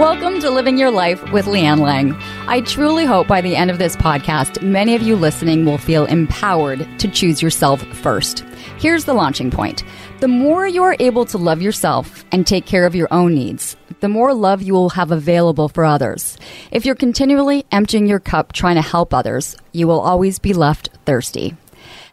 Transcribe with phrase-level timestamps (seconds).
[0.00, 2.16] Welcome to Living Your Life with Leanne Lang.
[2.48, 6.06] I truly hope by the end of this podcast, many of you listening will feel
[6.06, 8.40] empowered to choose yourself first.
[8.78, 9.84] Here's the launching point.
[10.20, 13.76] The more you are able to love yourself and take care of your own needs,
[14.00, 16.38] the more love you will have available for others.
[16.70, 20.88] If you're continually emptying your cup trying to help others, you will always be left
[21.04, 21.58] thirsty.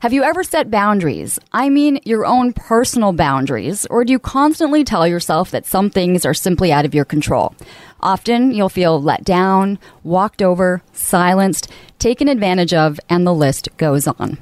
[0.02, 1.40] Have you ever set boundaries?
[1.52, 6.24] I mean, your own personal boundaries, or do you constantly tell yourself that some things
[6.24, 7.56] are simply out of your control?
[8.02, 14.06] Often you'll feel let down, walked over, silenced, taken advantage of, and the list goes
[14.06, 14.38] on.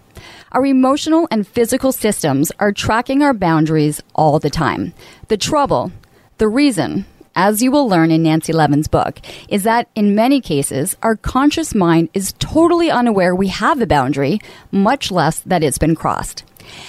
[0.51, 4.93] Our emotional and physical systems are tracking our boundaries all the time.
[5.29, 5.93] The trouble,
[6.37, 9.19] the reason, as you will learn in Nancy Levin's book,
[9.49, 14.39] is that in many cases, our conscious mind is totally unaware we have a boundary,
[14.71, 16.43] much less that it's been crossed.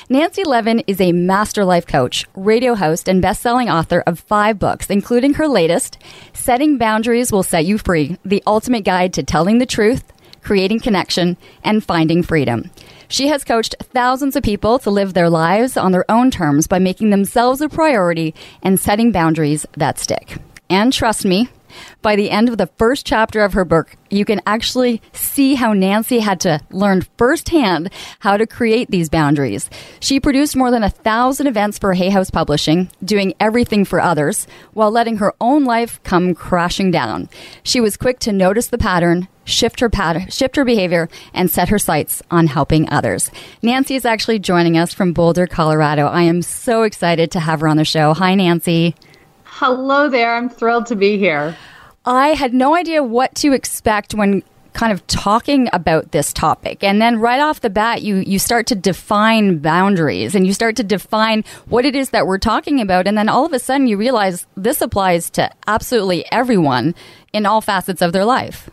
[0.08, 4.89] Nancy Levin is a master life coach, radio host, and best-selling author of five books,
[4.89, 5.98] including her latest,
[6.33, 10.05] Setting Boundaries Will Set You Free, the ultimate guide to telling the truth,
[10.42, 12.70] creating connection, and finding freedom.
[13.09, 16.79] She has coached thousands of people to live their lives on their own terms by
[16.79, 20.39] making themselves a priority and setting boundaries that stick.
[20.69, 21.48] And trust me,
[22.03, 25.73] by the end of the first chapter of her book, you can actually see how
[25.73, 29.69] Nancy had to learn firsthand how to create these boundaries.
[30.01, 34.47] She produced more than a thousand events for Hay House Publishing, doing everything for others,
[34.73, 37.29] while letting her own life come crashing down.
[37.63, 41.69] She was quick to notice the pattern, shift her pattern, shift her behavior, and set
[41.69, 43.31] her sights on helping others.
[43.63, 46.07] Nancy is actually joining us from Boulder, Colorado.
[46.07, 48.15] I am so excited to have her on the show.
[48.15, 48.95] Hi, Nancy.
[49.58, 50.36] Hello there.
[50.36, 51.56] I'm thrilled to be here.
[52.05, 54.42] I had no idea what to expect when
[54.74, 58.67] kind of talking about this topic and then right off the bat you you start
[58.67, 63.06] to define boundaries and you start to define what it is that we're talking about
[63.06, 66.94] and then all of a sudden you realize this applies to absolutely everyone
[67.33, 68.68] in all facets of their life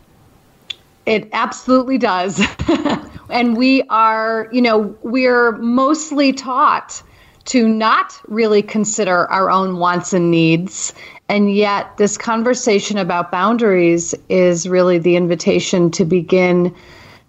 [1.06, 2.42] it absolutely does
[3.30, 7.02] and we are you know we're mostly taught
[7.46, 10.94] to not really consider our own wants and needs.
[11.28, 16.74] And yet, this conversation about boundaries is really the invitation to begin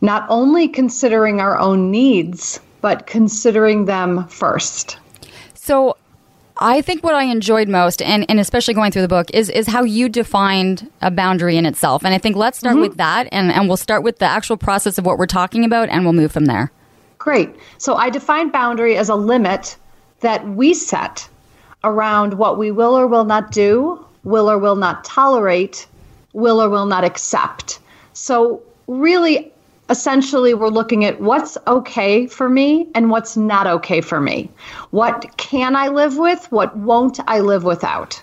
[0.02, 4.98] not only considering our own needs, but considering them first.
[5.54, 5.98] So,
[6.58, 9.68] I think what I enjoyed most, and, and especially going through the book, is is
[9.68, 12.06] how you defined a boundary in itself.
[12.06, 12.84] And I think let's start mm-hmm.
[12.84, 15.90] with that, and, and we'll start with the actual process of what we're talking about,
[15.90, 16.72] and we'll move from there.
[17.18, 17.50] Great.
[17.78, 19.76] So I define boundary as a limit
[20.26, 21.30] that we set
[21.84, 25.86] around what we will or will not do, will or will not tolerate,
[26.34, 27.80] will or will not accept.
[28.14, 29.52] So, really,
[29.92, 34.50] essentially, we're looking at what's okay for me and what's not okay for me.
[34.90, 36.52] What can I live with?
[36.52, 38.20] What won't I live without?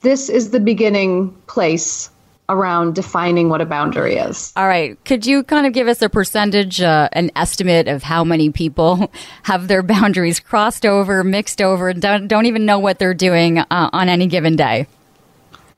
[0.00, 2.10] This is the beginning place
[2.48, 4.52] around defining what a boundary is.
[4.56, 5.02] All right.
[5.04, 9.10] Could you kind of give us a percentage, uh, an estimate of how many people
[9.44, 13.66] have their boundaries crossed over, mixed over, don't, don't even know what they're doing uh,
[13.70, 14.86] on any given day?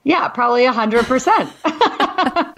[0.03, 1.51] Yeah, probably a hundred percent.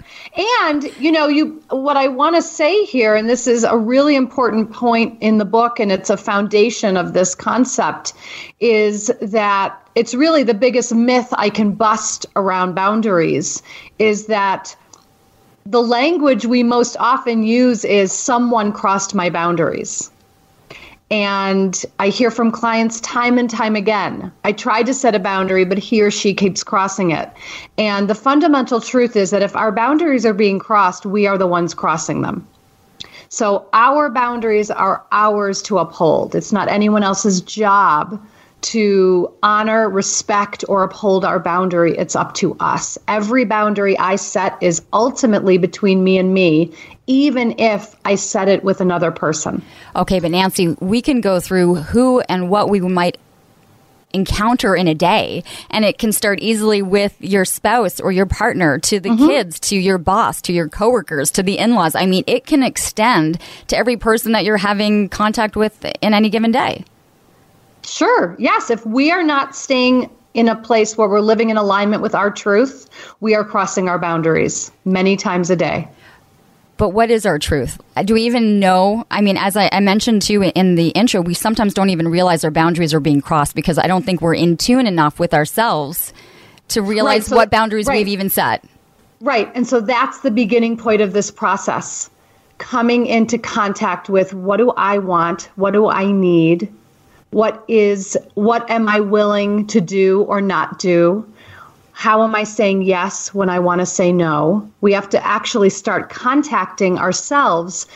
[0.67, 4.15] And you know, you what I want to say here, and this is a really
[4.15, 8.13] important point in the book, and it's a foundation of this concept,
[8.59, 13.61] is that it's really the biggest myth I can bust around boundaries
[13.99, 14.73] is that
[15.65, 20.09] the language we most often use is someone crossed my boundaries.
[21.11, 24.31] And I hear from clients time and time again.
[24.45, 27.29] I tried to set a boundary, but he or she keeps crossing it.
[27.77, 31.45] And the fundamental truth is that if our boundaries are being crossed, we are the
[31.45, 32.47] ones crossing them.
[33.27, 36.35] So our boundaries are ours to uphold.
[36.35, 38.17] It's not anyone else's job
[38.61, 41.97] to honor, respect, or uphold our boundary.
[41.97, 42.97] It's up to us.
[43.07, 46.73] Every boundary I set is ultimately between me and me,
[47.07, 49.61] even if I set it with another person.
[49.95, 53.17] Okay, but Nancy, we can go through who and what we might
[54.13, 58.79] encounter in a day and it can start easily with your spouse or your partner
[58.79, 59.27] to the mm-hmm.
[59.27, 63.39] kids to your boss to your coworkers to the in-laws i mean it can extend
[63.67, 66.83] to every person that you're having contact with in any given day
[67.83, 68.35] Sure.
[68.39, 68.69] Yes.
[68.69, 72.29] If we are not staying in a place where we're living in alignment with our
[72.29, 72.89] truth,
[73.19, 75.87] we are crossing our boundaries many times a day.
[76.77, 77.77] But what is our truth?
[77.97, 79.05] Uh, do we even know?
[79.11, 82.45] I mean, as I, I, mentioned too in the intro, we sometimes don't even realize
[82.45, 86.13] our boundaries are being crossed because I don't think we're in tune enough with ourselves
[86.69, 87.97] to realize right, so, what boundaries right.
[87.97, 88.63] we've even set.
[89.19, 89.51] Right.
[89.55, 92.09] And so that's the beginning point of this process
[92.59, 95.49] coming into contact with what do I want?
[95.55, 96.71] What do I need?
[97.31, 101.25] What is what am i willing to do or not do?
[101.91, 104.69] How am i saying yes when i want to say no?
[104.81, 107.87] We have to actually start contacting ourselves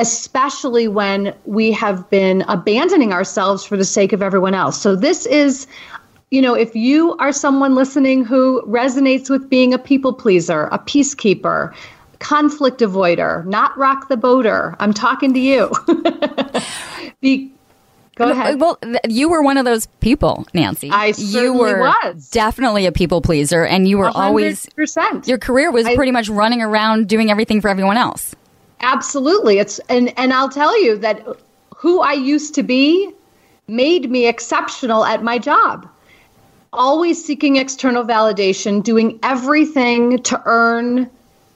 [0.00, 4.80] especially when we have been abandoning ourselves for the sake of everyone else.
[4.80, 5.66] So this is
[6.30, 10.78] you know if you are someone listening who resonates with being a people pleaser a
[10.78, 11.74] peacekeeper
[12.20, 15.70] conflict avoider not rock the boater i'm talking to you.
[17.20, 17.52] Be,
[18.16, 18.60] Go ahead.
[18.60, 18.78] Well,
[19.08, 20.90] you were one of those people, Nancy.
[20.90, 22.28] I certainly you were was.
[22.30, 24.14] definitely a people pleaser, and you were 100%.
[24.14, 24.68] always
[25.26, 28.34] your career was I, pretty much running around doing everything for everyone else.
[28.80, 31.26] Absolutely, it's and and I'll tell you that
[31.74, 33.12] who I used to be
[33.68, 35.88] made me exceptional at my job.
[36.72, 41.10] Always seeking external validation, doing everything to earn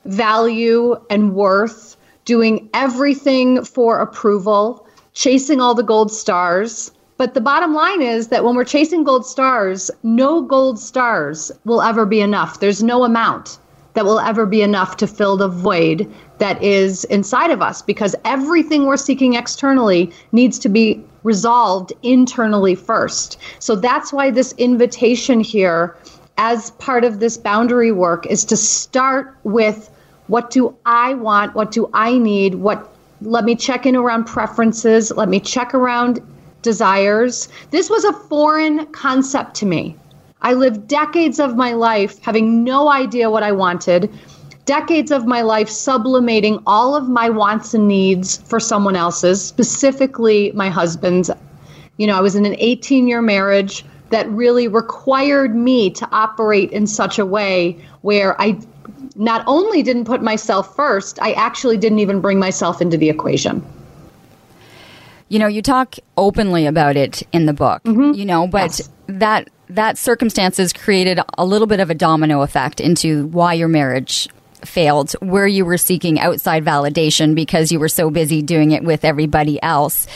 [0.07, 4.84] value and worth, doing everything for approval
[5.15, 6.91] chasing all the gold stars.
[7.17, 11.81] But the bottom line is that when we're chasing gold stars, no gold stars will
[11.81, 12.61] ever be enough.
[12.61, 13.59] There's no amount
[13.95, 18.17] that will ever be enough to fill the void that is inside of us because
[18.25, 23.39] everything we're seeking externally needs to be resolved internally first.
[23.61, 25.97] So that's why this invitation here,
[26.37, 29.91] as part of this boundary work, is to start with
[30.27, 31.55] what do I want?
[31.55, 32.57] What do I need?
[32.57, 32.94] What
[33.25, 35.11] let me check in around preferences.
[35.11, 36.21] Let me check around
[36.63, 37.49] desires.
[37.71, 39.97] This was a foreign concept to me.
[40.43, 44.11] I lived decades of my life having no idea what I wanted,
[44.67, 50.53] decades of my life sublimating all of my wants and needs for someone else's, specifically
[50.55, 51.31] my husband's.
[51.97, 56.71] You know, I was in an 18 year marriage that really required me to operate
[56.73, 58.59] in such a way where I
[59.17, 63.65] not only didn't put myself first, I actually didn't even bring myself into the equation.
[65.29, 68.13] You know, you talk openly about it in the book, mm-hmm.
[68.13, 68.91] you know, but yes.
[69.09, 74.29] that that circumstances created a little bit of a domino effect into why your marriage
[74.65, 79.05] failed, where you were seeking outside validation because you were so busy doing it with
[79.05, 80.07] everybody else.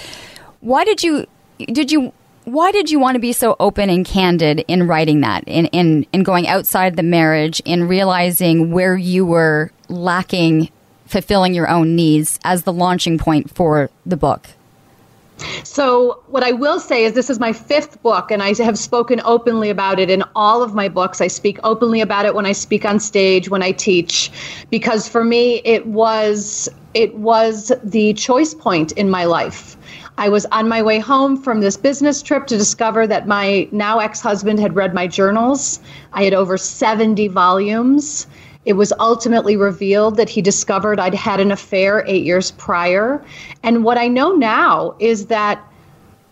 [0.60, 1.26] Why did you
[1.58, 2.12] did you
[2.52, 6.06] why did you want to be so open and candid in writing that, in, in,
[6.12, 10.70] in going outside the marriage, in realizing where you were lacking
[11.06, 14.46] fulfilling your own needs as the launching point for the book?
[15.62, 19.20] So, what I will say is, this is my fifth book, and I have spoken
[19.24, 21.20] openly about it in all of my books.
[21.20, 24.32] I speak openly about it when I speak on stage, when I teach,
[24.70, 29.76] because for me, it was it was the choice point in my life.
[30.18, 34.00] I was on my way home from this business trip to discover that my now
[34.00, 35.78] ex husband had read my journals.
[36.12, 38.26] I had over 70 volumes.
[38.64, 43.24] It was ultimately revealed that he discovered I'd had an affair eight years prior.
[43.62, 45.64] And what I know now is that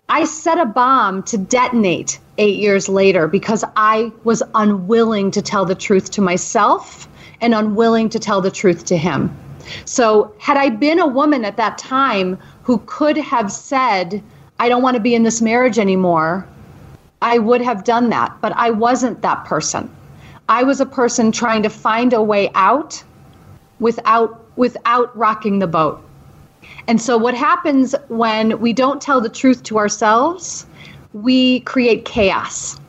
[0.09, 5.65] I set a bomb to detonate eight years later because I was unwilling to tell
[5.65, 7.09] the truth to myself
[7.41, 9.37] and unwilling to tell the truth to him.
[9.85, 14.21] So, had I been a woman at that time who could have said,
[14.59, 16.45] I don't want to be in this marriage anymore,
[17.23, 18.37] I would have done that.
[18.41, 19.89] But I wasn't that person.
[20.49, 23.05] I was a person trying to find a way out
[23.79, 26.03] without without rocking the boat.
[26.89, 30.67] And so what happens when we don't tell the truth to ourselves,
[31.13, 32.81] we create chaos.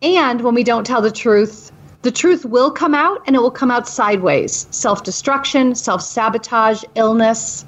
[0.00, 3.50] And when we don't tell the truth, the truth will come out and it will
[3.50, 7.64] come out sideways self destruction, self sabotage, illness.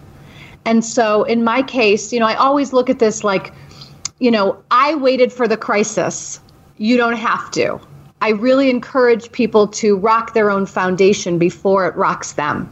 [0.68, 3.54] And so in my case, you know, I always look at this like,
[4.18, 6.40] you know, I waited for the crisis.
[6.76, 7.80] You don't have to.
[8.20, 12.70] I really encourage people to rock their own foundation before it rocks them.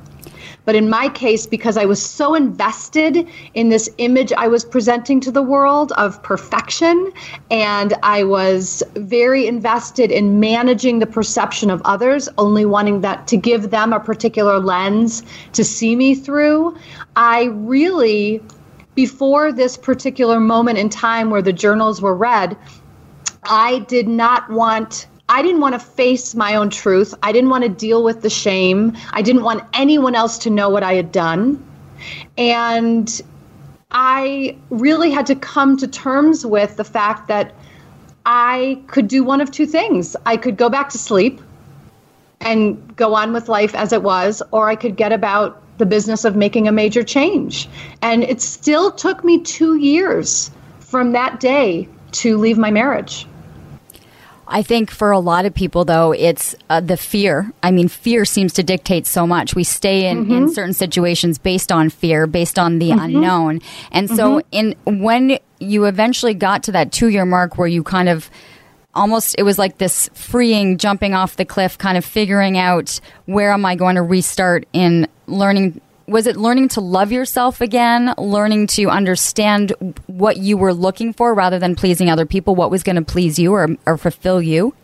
[0.64, 5.20] But in my case, because I was so invested in this image I was presenting
[5.20, 7.12] to the world of perfection,
[7.50, 13.36] and I was very invested in managing the perception of others, only wanting that to
[13.36, 15.22] give them a particular lens
[15.52, 16.76] to see me through,
[17.16, 18.42] I really,
[18.94, 22.56] before this particular moment in time where the journals were read,
[23.44, 27.14] I did not want I didn't want to face my own truth.
[27.22, 28.96] I didn't want to deal with the shame.
[29.10, 31.64] I didn't want anyone else to know what I had done.
[32.38, 33.22] And
[33.90, 37.54] I really had to come to terms with the fact that
[38.24, 40.16] I could do one of two things.
[40.26, 41.40] I could go back to sleep
[42.40, 46.24] and go on with life as it was, or I could get about the business
[46.24, 47.68] of making a major change.
[48.02, 53.26] And it still took me two years from that day to leave my marriage.
[54.48, 57.52] I think for a lot of people, though, it's uh, the fear.
[57.62, 59.54] I mean, fear seems to dictate so much.
[59.54, 60.32] We stay in, mm-hmm.
[60.32, 63.00] in certain situations based on fear, based on the mm-hmm.
[63.00, 63.60] unknown.
[63.90, 64.74] And so, mm-hmm.
[64.86, 68.30] in when you eventually got to that two year mark where you kind of
[68.94, 73.52] almost it was like this freeing jumping off the cliff kind of figuring out where
[73.52, 78.66] am i going to restart in learning was it learning to love yourself again learning
[78.68, 79.72] to understand
[80.06, 83.38] what you were looking for rather than pleasing other people what was going to please
[83.38, 84.74] you or, or fulfill you?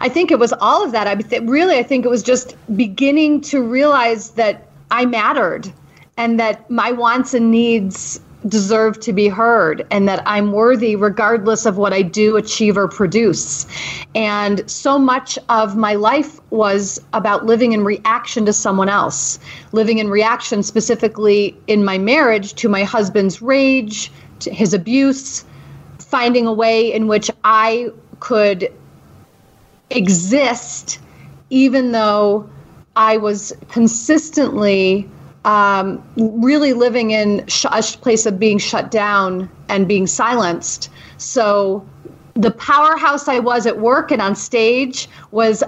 [0.00, 1.06] I think it was all of that.
[1.06, 5.72] I th- really i think it was just beginning to realize that i mattered
[6.16, 11.66] and that my wants and needs deserve to be heard and that I'm worthy regardless
[11.66, 13.66] of what I do, achieve, or produce.
[14.14, 19.38] And so much of my life was about living in reaction to someone else,
[19.72, 25.44] living in reaction specifically in my marriage to my husband's rage, to his abuse,
[25.98, 28.72] finding a way in which I could
[29.90, 30.98] exist
[31.50, 32.48] even though
[32.96, 35.08] I was consistently
[35.44, 40.90] um, really living in sh- a place of being shut down and being silenced.
[41.16, 41.86] So
[42.34, 45.62] the powerhouse I was at work and on stage was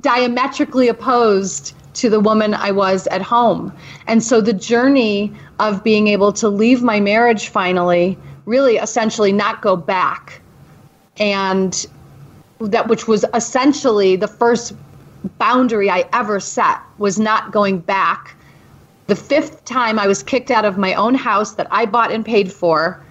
[0.00, 3.72] diametrically opposed to the woman I was at home.
[4.06, 9.62] And so the journey of being able to leave my marriage finally, really essentially not
[9.62, 10.40] go back,
[11.18, 11.86] and
[12.58, 14.72] that which was essentially the first
[15.38, 18.36] boundary I ever set was not going back
[19.06, 22.24] the fifth time I was kicked out of my own house that I bought and
[22.24, 23.04] paid for,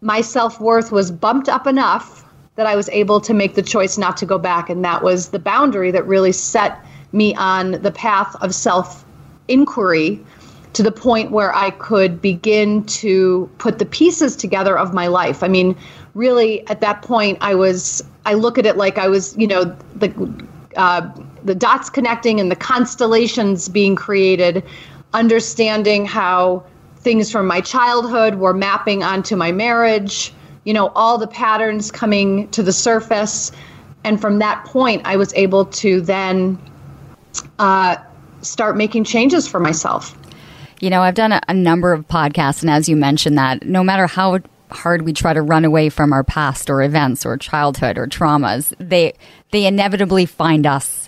[0.00, 2.24] my self worth was bumped up enough
[2.56, 4.70] that I was able to make the choice not to go back.
[4.70, 6.78] And that was the boundary that really set
[7.12, 9.04] me on the path of self
[9.48, 10.20] inquiry
[10.72, 15.42] to the point where I could begin to put the pieces together of my life.
[15.42, 15.76] I mean,
[16.14, 19.64] really, at that point, I was, I look at it like I was, you know,
[19.94, 21.08] the, uh,
[21.44, 24.64] the dots connecting and the constellations being created,
[25.12, 26.64] understanding how
[26.98, 30.32] things from my childhood were mapping onto my marriage,
[30.64, 33.52] you know, all the patterns coming to the surface.
[34.04, 36.58] And from that point, I was able to then
[37.58, 37.96] uh,
[38.40, 40.16] start making changes for myself.
[40.80, 43.84] You know, I've done a, a number of podcasts, and as you mentioned, that no
[43.84, 47.96] matter how hard we try to run away from our past or events or childhood
[47.96, 49.14] or traumas, they
[49.50, 51.03] they inevitably find us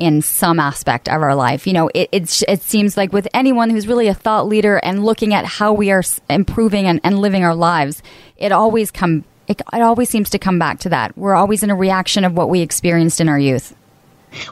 [0.00, 1.66] in some aspect of our life.
[1.66, 5.04] You know, it, it, it seems like with anyone who's really a thought leader and
[5.04, 8.02] looking at how we are improving and, and living our lives,
[8.36, 11.16] it always come it, it always seems to come back to that.
[11.18, 13.74] We're always in a reaction of what we experienced in our youth.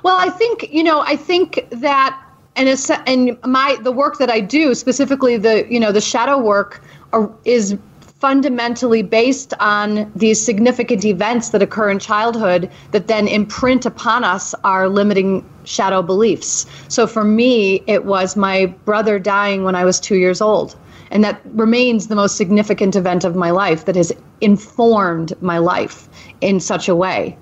[0.02, 2.21] Well, I think you know, I think that
[2.57, 2.69] and
[3.07, 7.33] and my the work that I do specifically the you know the shadow work are,
[7.45, 7.78] is
[8.21, 14.55] fundamentally based on these significant events that occur in childhood that then imprint upon us
[14.65, 16.67] our limiting shadow beliefs.
[16.89, 20.77] So for me, it was my brother dying when I was two years old.
[21.11, 26.09] And that remains the most significant event of my life that has informed my life
[26.41, 27.39] in such a way.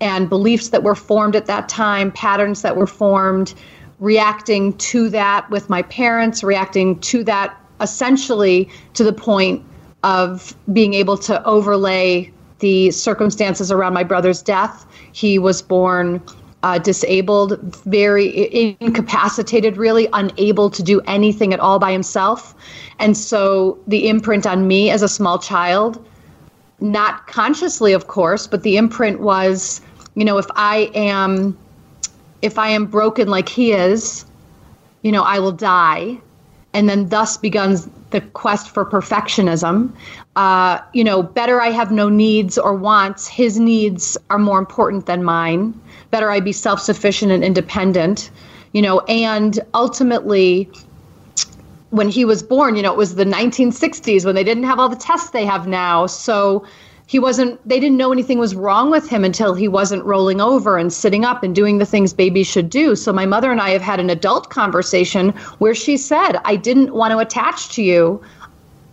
[0.00, 3.52] And beliefs that were formed at that time, patterns that were formed,
[3.98, 9.64] reacting to that with my parents, reacting to that essentially to the point
[10.02, 14.86] of being able to overlay the circumstances around my brother's death.
[15.12, 16.22] He was born
[16.62, 22.54] uh, disabled, very incapacitated, really unable to do anything at all by himself.
[22.98, 26.04] And so the imprint on me as a small child,
[26.80, 29.80] not consciously, of course, but the imprint was,
[30.14, 31.56] you know, if I am,
[32.42, 34.26] if I am broken like he is,
[35.02, 36.18] you know, I will die
[36.74, 39.92] and then thus begins the quest for perfectionism.
[40.36, 43.28] Uh, you know, better I have no needs or wants.
[43.28, 45.78] His needs are more important than mine.
[46.10, 48.30] Better I be self sufficient and independent.
[48.72, 50.70] You know, and ultimately,
[51.90, 54.88] when he was born, you know, it was the 1960s when they didn't have all
[54.88, 56.06] the tests they have now.
[56.06, 56.64] So
[57.10, 60.78] he wasn't they didn't know anything was wrong with him until he wasn't rolling over
[60.78, 62.94] and sitting up and doing the things babies should do.
[62.94, 66.94] So my mother and i have had an adult conversation where she said i didn't
[66.94, 68.22] want to attach to you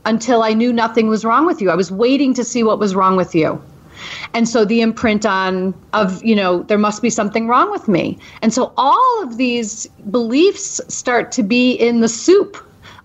[0.06, 1.70] until i knew nothing was wrong with you.
[1.70, 3.62] I was waiting to see what was wrong with you.
[4.34, 8.18] And so the imprint on of you know there must be something wrong with me.
[8.42, 12.58] And so all of these beliefs start to be in the soup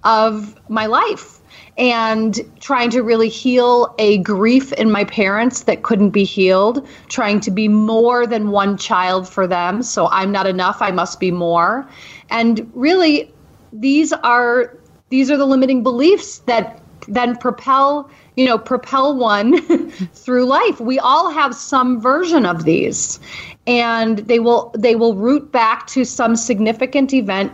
[0.05, 1.42] of my life
[1.79, 7.41] and trying to really heal a grief in my parents that couldn't be healed, trying
[7.41, 9.83] to be more than one child for them.
[9.83, 11.89] So I'm not enough, I must be more.
[12.31, 13.33] And really,
[13.73, 14.77] these are
[15.09, 19.61] these are the limiting beliefs that then propel you know propel one
[20.15, 23.19] through life we all have some version of these
[23.67, 27.53] and they will they will root back to some significant event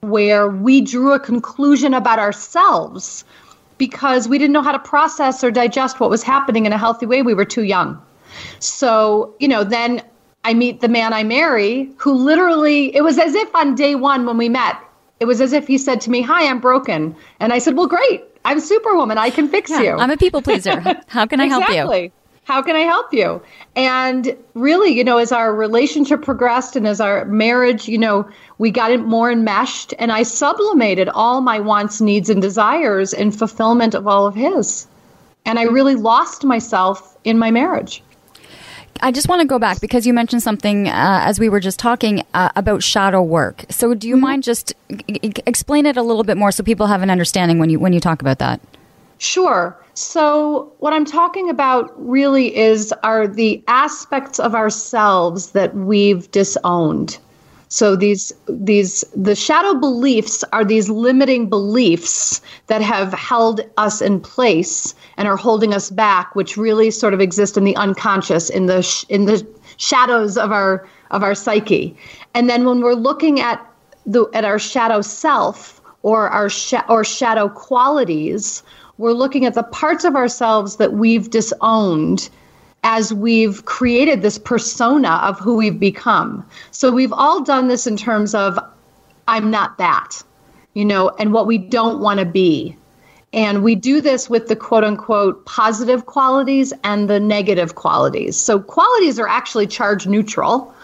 [0.00, 3.24] where we drew a conclusion about ourselves
[3.80, 7.06] because we didn't know how to process or digest what was happening in a healthy
[7.06, 8.00] way we were too young
[8.58, 10.02] so you know then
[10.44, 14.26] i meet the man i marry who literally it was as if on day one
[14.26, 14.76] when we met
[15.18, 17.88] it was as if he said to me hi i'm broken and i said well
[17.88, 19.18] great I'm Superwoman.
[19.18, 19.90] I can fix yeah, you.
[19.98, 20.80] I'm a people pleaser.
[21.08, 22.04] How can I help exactly.
[22.04, 22.12] you?
[22.50, 23.40] How can I help you?
[23.76, 28.28] And really, you know, as our relationship progressed and as our marriage, you know,
[28.58, 33.30] we got it more enmeshed, and I sublimated all my wants, needs, and desires in
[33.30, 34.88] fulfillment of all of his.
[35.46, 38.02] And I really lost myself in my marriage.
[39.00, 41.78] I just want to go back because you mentioned something uh, as we were just
[41.78, 43.64] talking uh, about shadow work.
[43.70, 44.24] So, do you mm-hmm.
[44.24, 44.74] mind just
[45.08, 47.92] g- explain it a little bit more so people have an understanding when you when
[47.92, 48.60] you talk about that?
[49.18, 49.79] Sure.
[49.94, 57.18] So, what I'm talking about really is are the aspects of ourselves that we've disowned.
[57.72, 64.18] So these these the shadow beliefs are these limiting beliefs that have held us in
[64.18, 68.66] place and are holding us back, which really sort of exist in the unconscious, in
[68.66, 71.96] the sh- in the shadows of our of our psyche.
[72.34, 73.64] And then when we're looking at
[74.04, 78.64] the at our shadow self or our sh- or shadow qualities,
[79.00, 82.28] we're looking at the parts of ourselves that we've disowned
[82.84, 86.46] as we've created this persona of who we've become.
[86.70, 88.58] So we've all done this in terms of,
[89.26, 90.22] I'm not that,
[90.74, 92.76] you know, and what we don't want to be.
[93.32, 98.36] And we do this with the quote unquote positive qualities and the negative qualities.
[98.36, 100.74] So qualities are actually charge neutral.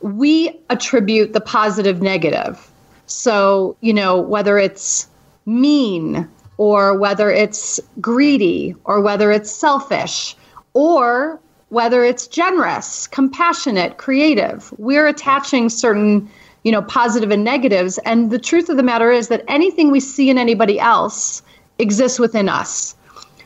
[0.00, 2.70] We attribute the positive negative.
[3.04, 5.08] So, you know, whether it's
[5.44, 6.26] mean
[6.60, 10.36] or whether it's greedy or whether it's selfish
[10.74, 14.70] or whether it's generous, compassionate, creative.
[14.76, 16.28] We're attaching certain,
[16.62, 17.96] you know, positive and negatives.
[18.04, 21.42] And the truth of the matter is that anything we see in anybody else
[21.78, 22.94] exists within us.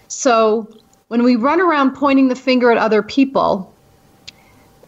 [0.09, 0.69] So
[1.07, 3.73] when we run around pointing the finger at other people,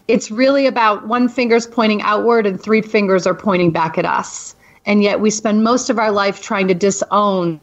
[0.09, 4.57] it's really about one finger's pointing outward and three fingers are pointing back at us.
[4.85, 7.61] And yet we spend most of our life trying to disown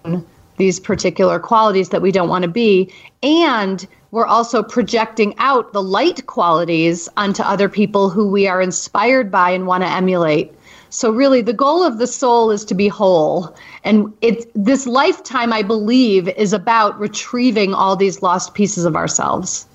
[0.58, 2.94] these particular qualities that we don't want to be.
[3.22, 9.32] And we're also projecting out the light qualities onto other people who we are inspired
[9.32, 10.54] by and want to emulate.
[10.90, 13.56] So really the goal of the soul is to be whole.
[13.84, 19.66] And it this lifetime I believe is about retrieving all these lost pieces of ourselves.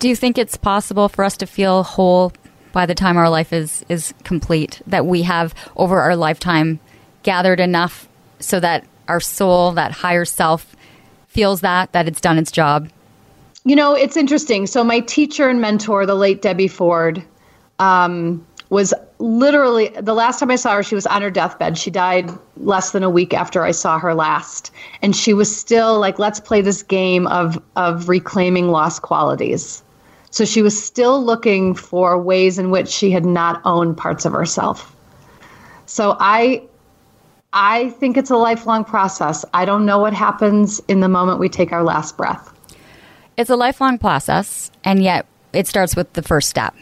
[0.00, 2.32] Do you think it's possible for us to feel whole
[2.72, 6.80] by the time our life is is complete that we have over our lifetime
[7.22, 8.08] gathered enough
[8.40, 10.76] so that our soul, that higher self
[11.28, 12.88] feels that that it's done its job?
[13.64, 14.66] You know, it's interesting.
[14.66, 17.22] So my teacher and mentor, the late Debbie Ford,
[17.78, 21.78] um, was literally the last time I saw her, she was on her deathbed.
[21.78, 24.70] She died less than a week after I saw her last,
[25.02, 29.82] and she was still like, "Let's play this game of of reclaiming lost qualities."
[30.30, 34.32] So she was still looking for ways in which she had not owned parts of
[34.32, 34.94] herself.
[35.86, 36.62] So I
[37.58, 39.42] I think it's a lifelong process.
[39.54, 42.52] I don't know what happens in the moment we take our last breath.
[43.38, 46.74] It's a lifelong process, and yet it starts with the first step.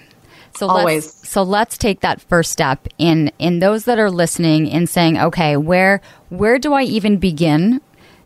[0.57, 1.07] So Always.
[1.07, 5.17] let's so let's take that first step in in those that are listening in saying,
[5.17, 7.81] okay, where where do I even begin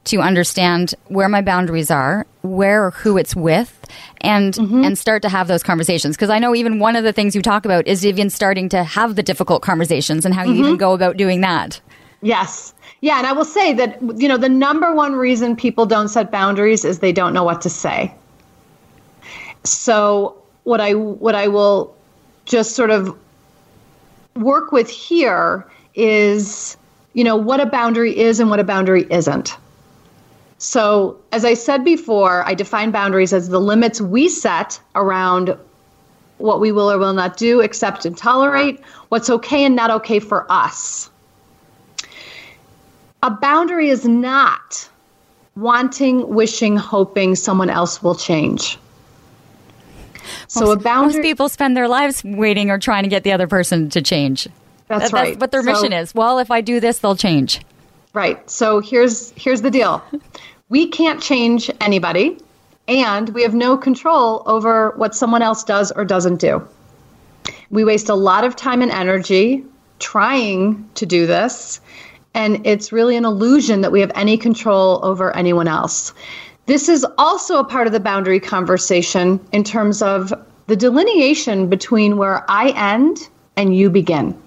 [0.05, 3.79] to understand where my boundaries are, where or who it's with,
[4.23, 4.85] and mm-hmm.
[4.85, 6.17] and start to have those conversations.
[6.17, 8.85] Because I know even one of the things you talk about is even starting to
[8.85, 10.55] have the difficult conversations and how mm-hmm.
[10.55, 11.83] you even go about doing that.
[12.21, 12.75] Yes.
[13.01, 16.31] Yeah, and I will say that you know the number one reason people don't set
[16.31, 18.13] boundaries is they don't know what to say.
[19.65, 21.95] So what I what I will
[22.45, 23.17] just sort of
[24.35, 26.77] work with here is
[27.13, 29.57] you know what a boundary is and what a boundary isn't.
[30.61, 35.57] So, as I said before, I define boundaries as the limits we set around
[36.39, 40.19] what we will or will not do, accept and tolerate, what's okay and not okay
[40.19, 41.11] for us
[43.23, 44.89] a boundary is not
[45.57, 48.79] wanting, wishing, hoping someone else will change.
[50.47, 51.15] So most, a boundary.
[51.15, 54.49] Most people spend their lives waiting or trying to get the other person to change.
[54.89, 55.31] That's, right.
[55.31, 56.15] That's what their so, mission is.
[56.15, 57.61] Well, if I do this, they'll change.
[58.15, 58.49] Right.
[58.49, 60.03] So here's here's the deal.
[60.69, 62.39] we can't change anybody,
[62.87, 66.67] and we have no control over what someone else does or doesn't do.
[67.71, 69.65] We waste a lot of time and energy
[69.99, 71.81] trying to do this,
[72.35, 76.13] and it's really an illusion that we have any control over anyone else.
[76.67, 80.33] This is also a part of the boundary conversation in terms of
[80.67, 84.41] the delineation between where I end and you begin.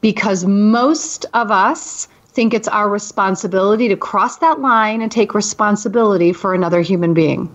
[0.00, 6.32] Because most of us think it's our responsibility to cross that line and take responsibility
[6.32, 7.54] for another human being.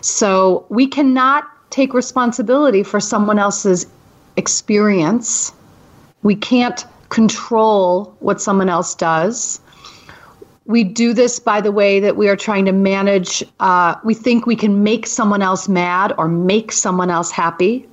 [0.00, 3.86] So we cannot take responsibility for someone else's
[4.36, 5.52] experience.
[6.22, 9.60] We can't control what someone else does.
[10.66, 13.42] We do this by the way that we are trying to manage.
[13.60, 17.88] Uh, we think we can make someone else mad or make someone else happy.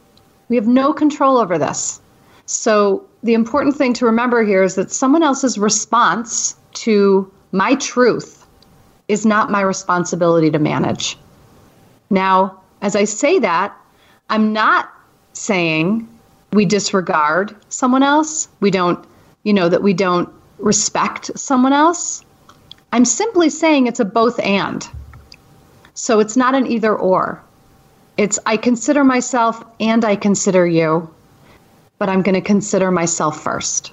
[0.49, 2.01] We have no control over this.
[2.45, 8.45] So, the important thing to remember here is that someone else's response to my truth
[9.08, 11.17] is not my responsibility to manage.
[12.10, 13.75] Now, as I say that,
[14.30, 14.91] I'm not
[15.34, 16.08] saying
[16.56, 19.06] we disregard someone else, we don't,
[19.44, 22.24] you know, that we don't respect someone else.
[22.94, 24.88] I'm simply saying it's a both and.
[25.94, 27.41] So it's not an either or.
[28.18, 31.13] It's I consider myself and I consider you,
[31.98, 33.91] but I'm going to consider myself first.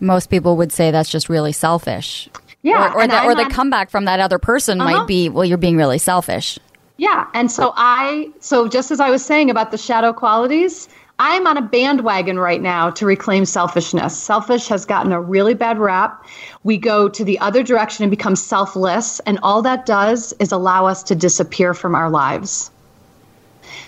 [0.00, 2.28] Most people would say that's just really selfish.
[2.62, 2.92] Yeah.
[2.92, 4.98] Or, or, the, or the comeback from that other person uh-huh.
[4.98, 6.58] might be, well, you're being really selfish.
[6.98, 7.26] Yeah.
[7.34, 11.56] And so I, so just as I was saying about the shadow qualities, I'm on
[11.56, 14.16] a bandwagon right now to reclaim selfishness.
[14.16, 16.26] Selfish has gotten a really bad rap.
[16.64, 20.86] We go to the other direction and become selfless, and all that does is allow
[20.86, 22.70] us to disappear from our lives.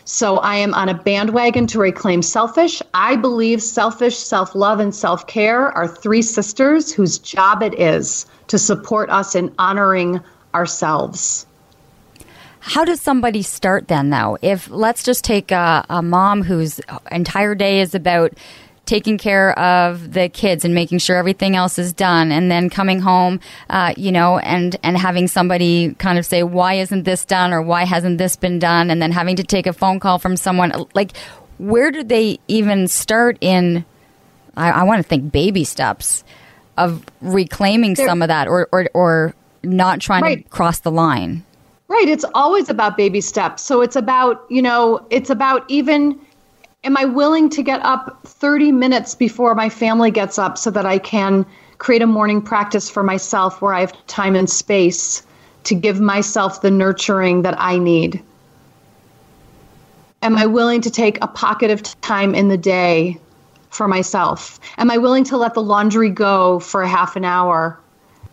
[0.04, 2.82] So I am on a bandwagon to reclaim selfish.
[2.92, 8.26] I believe selfish, self love, and self care are three sisters whose job it is
[8.48, 10.20] to support us in honoring
[10.54, 11.46] ourselves.
[12.66, 14.38] How does somebody start then, though?
[14.40, 16.80] If let's just take a, a mom whose
[17.12, 18.32] entire day is about
[18.86, 23.00] taking care of the kids and making sure everything else is done and then coming
[23.00, 27.52] home uh, you know and and having somebody kind of say why isn't this done
[27.52, 30.36] or why hasn't this been done and then having to take a phone call from
[30.36, 31.16] someone like
[31.58, 33.84] where do they even start in
[34.56, 36.22] i, I want to think baby steps
[36.76, 40.44] of reclaiming some of that or or, or not trying right.
[40.44, 41.42] to cross the line
[41.88, 42.08] Right.
[42.08, 43.62] It's always about baby steps.
[43.62, 46.18] So it's about, you know, it's about even
[46.82, 50.86] am I willing to get up 30 minutes before my family gets up so that
[50.86, 51.44] I can
[51.78, 55.22] create a morning practice for myself where I have time and space
[55.64, 58.22] to give myself the nurturing that I need?
[60.22, 63.18] Am I willing to take a pocket of time in the day
[63.70, 64.58] for myself?
[64.78, 67.78] Am I willing to let the laundry go for a half an hour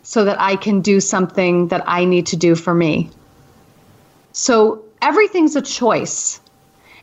[0.03, 3.09] so that I can do something that I need to do for me?
[4.31, 6.39] So everything's a choice.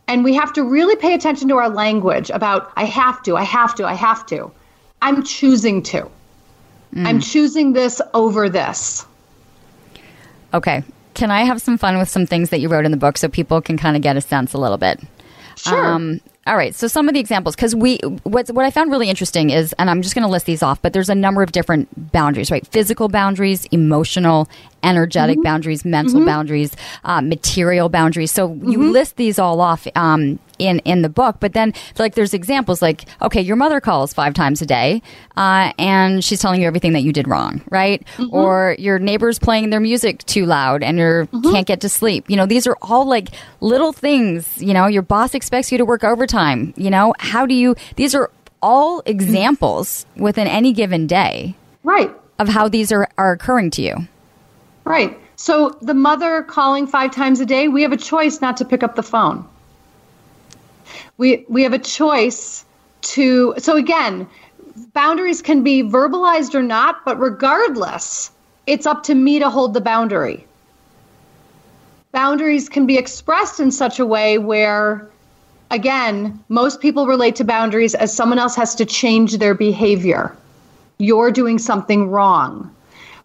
[0.06, 3.42] And we have to really pay attention to our language about I have to, I
[3.42, 4.50] have to, I have to.
[5.02, 6.10] I'm choosing to.
[6.94, 7.06] Mm.
[7.06, 9.06] I'm choosing this over this.
[10.54, 10.82] Okay.
[11.14, 13.28] Can I have some fun with some things that you wrote in the book so
[13.28, 15.00] people can kind of get a sense a little bit?
[15.56, 15.86] Sure.
[15.86, 16.74] Um, all right.
[16.74, 19.90] So some of the examples, because we what what I found really interesting is, and
[19.90, 22.66] I'm just going to list these off, but there's a number of different boundaries, right?
[22.66, 24.48] Physical boundaries, emotional,
[24.82, 25.42] energetic mm-hmm.
[25.42, 26.26] boundaries, mental mm-hmm.
[26.26, 28.30] boundaries, uh, material boundaries.
[28.30, 28.70] So mm-hmm.
[28.70, 32.80] you list these all off um, in in the book, but then like there's examples
[32.80, 35.02] like okay, your mother calls five times a day,
[35.36, 38.04] uh, and she's telling you everything that you did wrong, right?
[38.16, 38.34] Mm-hmm.
[38.34, 41.52] Or your neighbor's playing their music too loud and you mm-hmm.
[41.52, 42.28] can't get to sleep.
[42.28, 43.28] You know, these are all like
[43.60, 44.60] little things.
[44.62, 46.37] You know, your boss expects you to work overtime.
[46.76, 47.74] You know, how do you?
[47.96, 48.30] These are
[48.62, 52.10] all examples within any given day, right?
[52.38, 53.96] Of how these are, are occurring to you.
[54.84, 55.18] Right.
[55.36, 58.82] So the mother calling five times a day, we have a choice not to pick
[58.82, 59.46] up the phone.
[61.16, 62.64] We we have a choice
[63.02, 64.28] to so again,
[64.92, 68.30] boundaries can be verbalized or not, but regardless,
[68.66, 70.44] it's up to me to hold the boundary.
[72.12, 75.08] Boundaries can be expressed in such a way where
[75.70, 80.36] again, most people relate to boundaries as someone else has to change their behavior.
[80.98, 82.74] You're doing something wrong.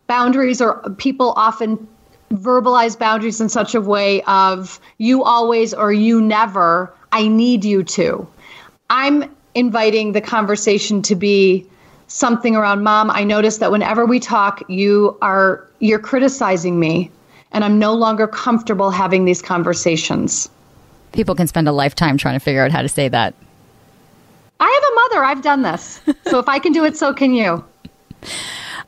[0.07, 1.87] Boundaries are people often
[2.33, 7.83] verbalize boundaries in such a way of you always or you never i need you
[7.83, 8.27] to.
[8.89, 11.67] I'm inviting the conversation to be
[12.07, 17.09] something around mom i notice that whenever we talk you are you're criticizing me
[17.51, 20.49] and i'm no longer comfortable having these conversations
[21.13, 23.33] people can spend a lifetime trying to figure out how to say that.
[24.59, 25.25] I have a mother.
[25.25, 26.01] I've done this.
[26.27, 27.63] So if i can do it so can you.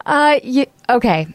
[0.06, 1.28] Uh, you, okay.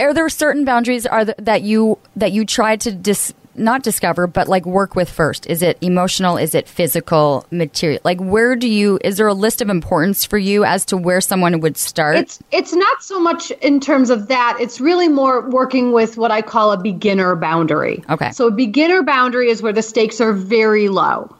[0.00, 4.26] are there certain boundaries are th- that you that you try to dis not discover
[4.26, 5.46] but like work with first.
[5.46, 6.36] Is it emotional?
[6.36, 7.46] Is it physical?
[7.50, 8.00] Material?
[8.04, 11.20] Like where do you is there a list of importance for you as to where
[11.20, 12.16] someone would start?
[12.16, 14.56] It's it's not so much in terms of that.
[14.60, 18.02] It's really more working with what i call a beginner boundary.
[18.08, 18.30] Okay.
[18.32, 21.34] so a beginner boundary is where the stakes are very low.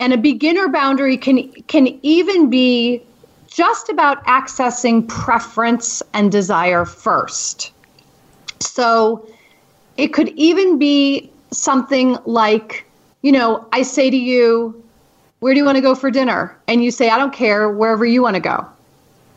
[0.00, 3.02] And a beginner boundary can can even be
[3.46, 7.70] just about accessing preference and desire first.
[8.60, 9.28] So
[9.96, 12.86] it could even be something like,
[13.22, 14.82] you know, I say to you,
[15.40, 16.56] where do you want to go for dinner?
[16.68, 18.66] And you say, I don't care, wherever you want to go.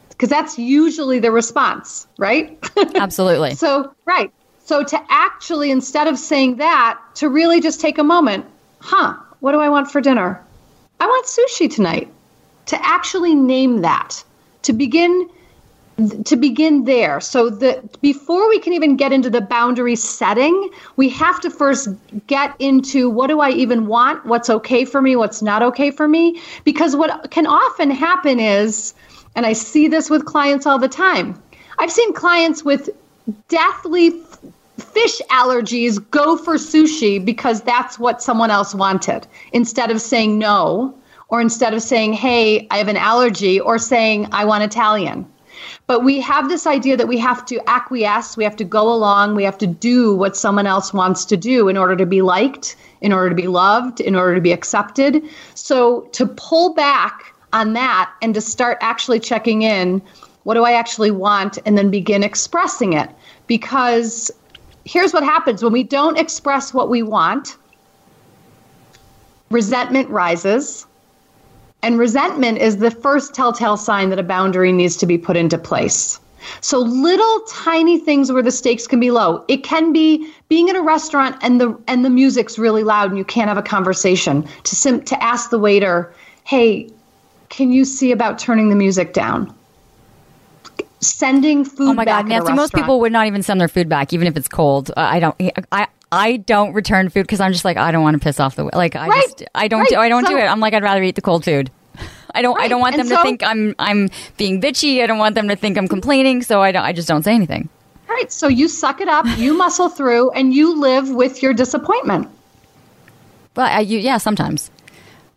[0.10, 2.58] Because that's usually the response, right?
[2.96, 4.32] absolutely so, right.
[4.64, 8.46] So to actually, instead of saying that, to really just take a moment,
[8.80, 10.42] huh, what do I want for dinner?
[11.00, 12.12] I want sushi tonight.
[12.68, 14.24] To actually name that,
[14.64, 15.30] to begin
[16.26, 17.22] to begin there.
[17.22, 21.88] So that before we can even get into the boundary setting, we have to first
[22.28, 24.26] get into what do I even want?
[24.26, 25.16] What's okay for me?
[25.16, 26.42] What's not okay for me?
[26.64, 28.94] Because what can often happen is,
[29.36, 31.42] and I see this with clients all the time.
[31.80, 32.90] I've seen clients with
[33.48, 34.12] deathly
[34.78, 40.94] fish allergies go for sushi because that's what someone else wanted instead of saying no
[41.30, 45.26] or instead of saying, hey, I have an allergy or saying, I want Italian.
[45.88, 49.36] But we have this idea that we have to acquiesce, we have to go along,
[49.36, 52.76] we have to do what someone else wants to do in order to be liked,
[53.02, 55.24] in order to be loved, in order to be accepted.
[55.54, 60.02] So to pull back on that and to start actually checking in,
[60.44, 63.10] what do I actually want, and then begin expressing it.
[63.48, 64.32] Because
[64.86, 67.58] here's what happens when we don't express what we want,
[69.50, 70.86] resentment rises
[71.86, 75.58] and resentment is the first telltale sign that a boundary needs to be put into
[75.58, 76.20] place.
[76.62, 79.44] So little tiny things where the stakes can be low.
[79.48, 83.18] It can be being in a restaurant and the and the music's really loud and
[83.18, 84.48] you can't have a conversation.
[84.64, 86.90] To sim- to ask the waiter, "Hey,
[87.50, 89.52] can you see about turning the music down?"
[91.02, 91.90] Sending food.
[91.90, 94.26] oh my back god nancy most people would not even send their food back even
[94.28, 95.36] if it's cold uh, i don't
[95.72, 98.56] i I don't return food because I'm just like I don't want to piss off
[98.56, 99.24] the like I Right.
[99.24, 99.90] just I don't Right.
[99.90, 100.44] do I don't do it.
[100.44, 101.70] I'm like I'd rather eat the cold food.
[102.36, 105.02] I don't I don't want And them to think I'm I'm being bitchy.
[105.02, 106.44] I don't want them to think I'm complaining.
[106.44, 107.70] So I don't I just don't say anything.
[108.08, 108.32] Right.
[108.32, 112.30] So you suck it up, you muscle through, and you live with your disappointment.
[113.56, 114.70] But I, you, yeah, sometimes.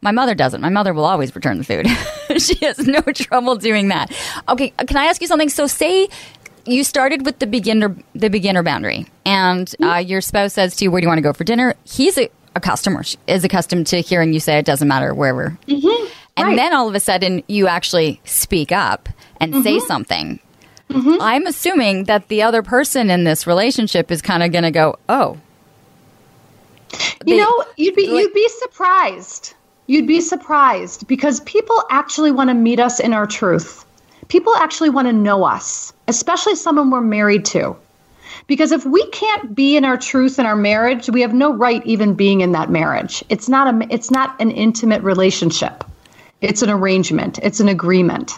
[0.01, 0.61] My mother doesn't.
[0.61, 1.87] My mother will always return the food.
[2.41, 4.13] she has no trouble doing that.
[4.49, 5.49] Okay, uh, can I ask you something?
[5.49, 6.09] So, say
[6.67, 10.09] you started with the beginner the beginner boundary, and uh, mm-hmm.
[10.09, 12.29] your spouse says to you, "Where do you want to go for dinner?" He's a,
[12.55, 15.59] a customer is accustomed to hearing you say it doesn't matter wherever.
[15.67, 16.13] Mm-hmm.
[16.39, 16.57] And Right.
[16.57, 19.09] then all of a sudden, you actually speak up
[19.41, 19.87] and say mm-hmm.
[19.87, 20.39] something.
[20.91, 21.21] Mm-hmm.
[21.21, 24.97] I'm assuming that the other person in this relationship is kind of going to go,
[25.09, 25.37] "Oh,
[27.27, 29.55] You know, you'd be like- you'd be surprised.
[29.87, 33.85] You'd be surprised because people actually want to meet us in our truth.
[34.29, 37.75] People actually want to know us, especially someone we're married to.
[38.47, 41.85] Because if we can't be in our truth in our marriage, we have no right
[41.87, 43.23] even being in that marriage.
[43.29, 45.85] It's not a it's not an intimate relationship.
[46.41, 47.39] It's an arrangement.
[47.43, 48.33] It's an agreement.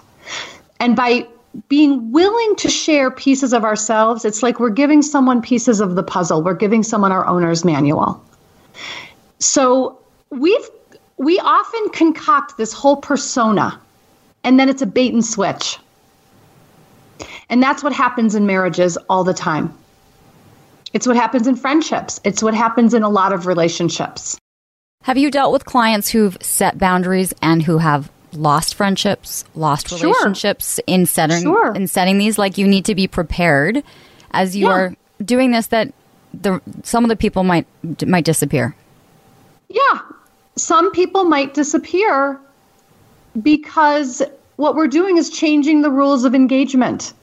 [0.79, 1.27] And by
[1.69, 6.03] being willing to share pieces of ourselves, it's like we're giving someone pieces of the
[6.03, 6.43] puzzle.
[6.43, 8.23] We're giving someone our owner's manual.
[9.39, 9.99] So
[10.31, 10.71] we've
[11.19, 13.79] we often concoct this whole persona
[14.43, 15.79] and then it's a bait and switch.
[17.51, 19.77] And that's what happens in marriages all the time.
[20.95, 22.21] It's what happens in friendships.
[22.25, 24.40] It's what happens in a lot of relationships.
[25.05, 30.11] Have you dealt with clients who've set boundaries and who have lost friendships, lost Sure.
[30.11, 31.73] relationships in setting Sure.
[31.75, 32.37] in setting these?
[32.39, 33.83] Like you need to be prepared
[34.33, 34.73] as you Yeah.
[34.73, 35.93] are doing this that
[36.35, 37.67] the some of the people might
[38.07, 38.75] might disappear.
[39.71, 40.01] Yeah.
[40.57, 42.39] Some people might disappear
[43.43, 44.21] because
[44.57, 47.15] what we're doing is changing the rules of engagement.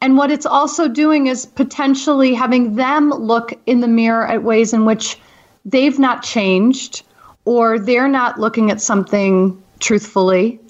[0.00, 4.72] And what it's also doing is potentially having them look in the mirror at ways
[4.72, 5.16] in which
[5.64, 7.02] they've not changed
[7.44, 10.60] or they're not looking at something truthfully.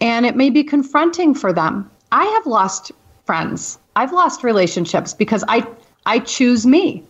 [0.00, 1.88] And it may be confronting for them.
[2.10, 2.92] I have lost
[3.24, 3.78] friends.
[3.94, 5.66] I've lost relationships because I
[6.06, 7.04] I choose me.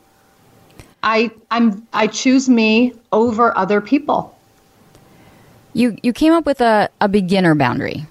[1.03, 4.37] I I'm I choose me over other people.
[5.73, 8.07] You you came up with a, a beginner boundary.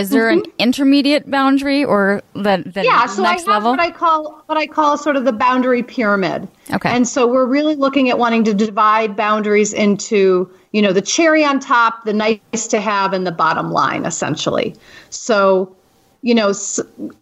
[0.00, 2.84] Is there an intermediate boundary or the, the Mm-hmm.
[2.84, 3.70] yeah, so I next have level?
[3.72, 6.48] what I call what I call sort of the boundary pyramid.
[6.72, 6.90] Okay.
[6.90, 11.44] And so we're really looking at wanting to divide boundaries into, you know, the cherry
[11.44, 14.74] on top, the nice to have and the bottom line essentially.
[15.10, 15.74] So,
[16.22, 16.52] you know,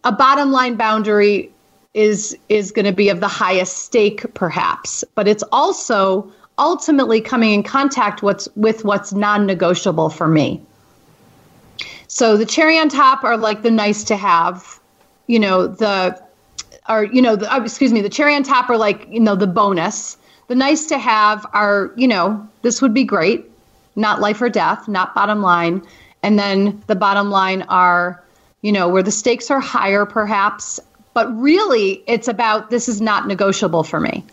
[0.03, 1.51] a bottom line boundary
[1.93, 7.51] is is going to be of the highest stake perhaps but it's also ultimately coming
[7.51, 10.61] in contact what's with what's non-negotiable for me
[12.09, 14.79] so the cherry on top are like the nice to have
[15.27, 16.19] you know the
[16.87, 19.35] are you know the, uh, excuse me the cherry on top are like you know
[19.35, 20.17] the bonus.
[20.47, 23.45] The nice to have are you know this would be great.
[23.95, 25.83] Not life or death not bottom line.
[26.23, 28.21] And then the bottom line are
[28.63, 30.79] you know where the stakes are higher perhaps.
[31.13, 34.25] But really it's about this is not negotiable for me.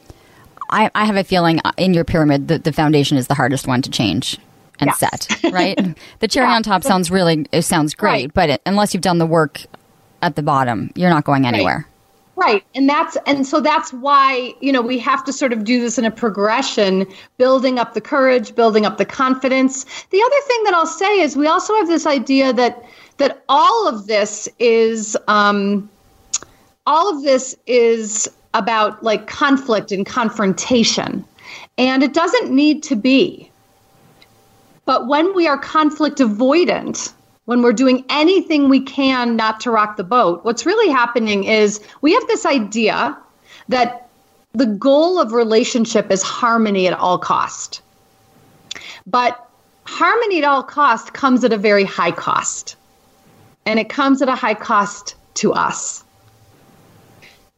[0.70, 3.68] I, I have a feeling uh, in your pyramid that the foundation is the hardest
[3.68, 4.38] one to change
[4.80, 4.98] and Yes.
[4.98, 5.78] set, right?
[6.20, 6.56] the cherry Yeah.
[6.56, 8.34] on top sounds really, it sounds great, Right.
[8.34, 9.60] but it, unless you've done the work
[10.22, 11.86] at the bottom, you're not going anywhere.
[12.38, 12.62] Right.
[12.74, 15.96] And that's and so that's why, you know, we have to sort of do this
[15.98, 17.06] in a progression,
[17.38, 19.84] building up the courage, building up the confidence.
[20.10, 22.84] The other thing that I'll say is we also have this idea that
[23.16, 25.88] that all of this is um
[26.86, 31.24] all of this is about like conflict and confrontation.
[31.78, 33.50] And it doesn't need to be.
[34.86, 37.12] But when we are conflict avoidant,
[37.44, 41.80] when we're doing anything we can not to rock the boat, what's really happening is
[42.00, 43.18] we have this idea
[43.68, 44.08] that
[44.52, 47.82] the goal of relationship is harmony at all cost.
[49.06, 49.46] But
[49.84, 52.76] harmony at all cost comes at a very high cost.
[53.66, 56.04] And it comes at a high cost to us.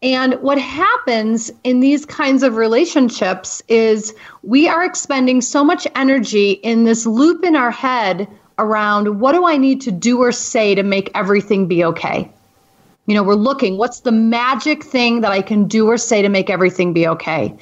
[0.03, 6.53] And what happens in these kinds of relationships is we are expending so much energy
[6.53, 10.75] in this loop in our head around what do I need to do or say
[10.75, 12.31] to make everything be okay?
[13.07, 16.29] You know, we're looking, what's the magic thing that I can do or say to
[16.29, 17.57] make everything be okay?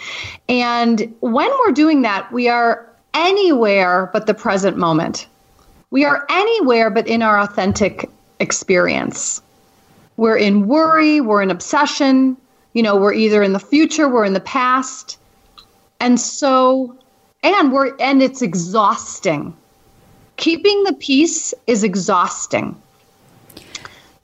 [0.48, 5.26] And when we're doing that, we are anywhere but the present moment.
[5.90, 9.40] We are anywhere but in our authentic experience
[10.16, 12.36] we're in worry, we're in obsession,
[12.72, 15.18] you know, we're either in the future, we're in the past.
[16.00, 16.96] And so
[17.42, 19.56] and we're and it's exhausting.
[20.36, 22.80] Keeping the peace is exhausting.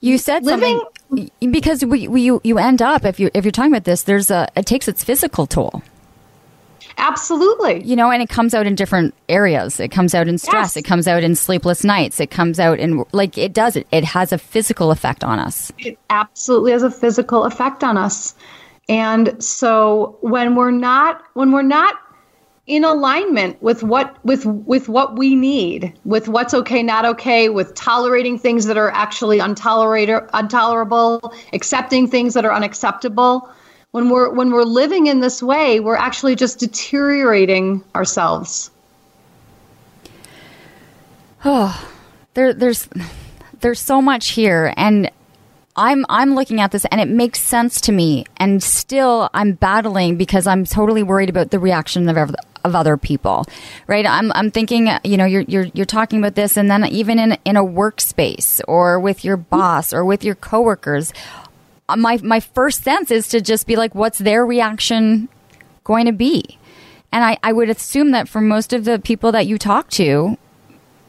[0.01, 3.53] You said Living- something because we, we you, you end up if you if you're
[3.53, 5.83] talking about this, there's a it takes its physical toll.
[6.99, 7.85] Absolutely.
[7.85, 9.81] you know, and it comes out in different areas.
[9.81, 10.75] It comes out in stress.
[10.75, 10.77] Yes.
[10.77, 12.21] It comes out in sleepless nights.
[12.21, 13.77] It comes out in like it does.
[13.77, 15.73] It it has a physical effect on us.
[15.79, 18.35] It absolutely has a physical effect on us.
[18.89, 21.99] And so when we're not when we're not
[22.67, 27.75] in alignment with what with with what we need, with what's okay, not okay, with
[27.75, 33.51] tolerating things that are actually untolerable, intolerable, accepting things that are unacceptable.
[33.93, 38.71] When we're when we're living in this way, we're actually just deteriorating ourselves.
[41.45, 41.91] Oh,
[42.33, 42.89] there there's
[43.61, 45.11] there's so much here, and
[45.77, 50.17] I'm I'm looking at this, and it makes sense to me, and still I'm battling
[50.17, 53.45] because I'm totally worried about the reaction of of other people,
[53.87, 54.07] right?
[54.07, 57.37] I'm I'm thinking, you know, you're you're you're talking about this, and then even in
[57.45, 61.13] in a workspace or with your boss or with your coworkers,
[61.93, 65.29] Uh, my my first sense is to just be like, what's their reaction
[65.85, 66.59] going to be?
[67.13, 70.39] And I, I would assume that for most of the people that you talk to,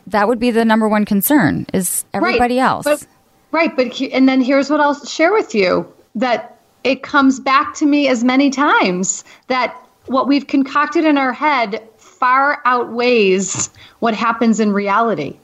[0.08, 2.84] that would be the number one concern is everybody else.
[2.84, 3.08] But,
[3.52, 7.74] right, but he- and then here's what I'll share with you that it comes back
[7.76, 9.74] to me as many times that
[10.08, 13.70] what we've concocted in our head far outweighs
[14.00, 15.38] what happens in reality.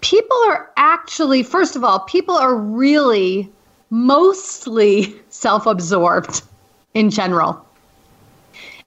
[0.00, 3.50] People are actually, first of all, people are really
[3.90, 6.42] mostly self absorbed
[6.94, 7.64] in general.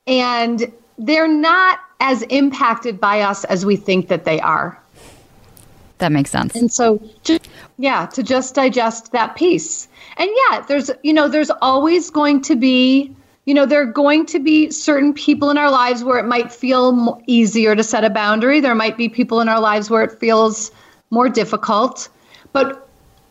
[0.07, 4.79] And they're not as impacted by us as we think that they are.
[5.99, 6.55] that makes sense.
[6.55, 9.87] And so, just, yeah, to just digest that piece.
[10.17, 13.13] And yeah, there's, you know, there's always going to be,
[13.45, 16.51] you know, there are going to be certain people in our lives where it might
[16.51, 18.59] feel easier to set a boundary.
[18.59, 20.71] There might be people in our lives where it feels
[21.09, 22.09] more difficult.
[22.53, 22.88] But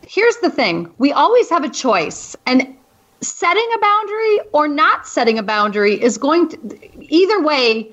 [0.09, 2.35] here's the thing we always have a choice.
[2.47, 2.75] And
[3.21, 7.91] setting a boundary or not setting a boundary is going to, either way,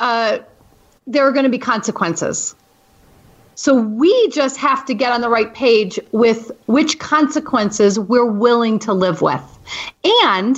[0.00, 0.38] uh,
[1.06, 2.54] there are going to be consequences.
[3.54, 8.78] So we just have to get on the right page with which consequences we're willing
[8.80, 9.58] to live with.
[10.24, 10.56] And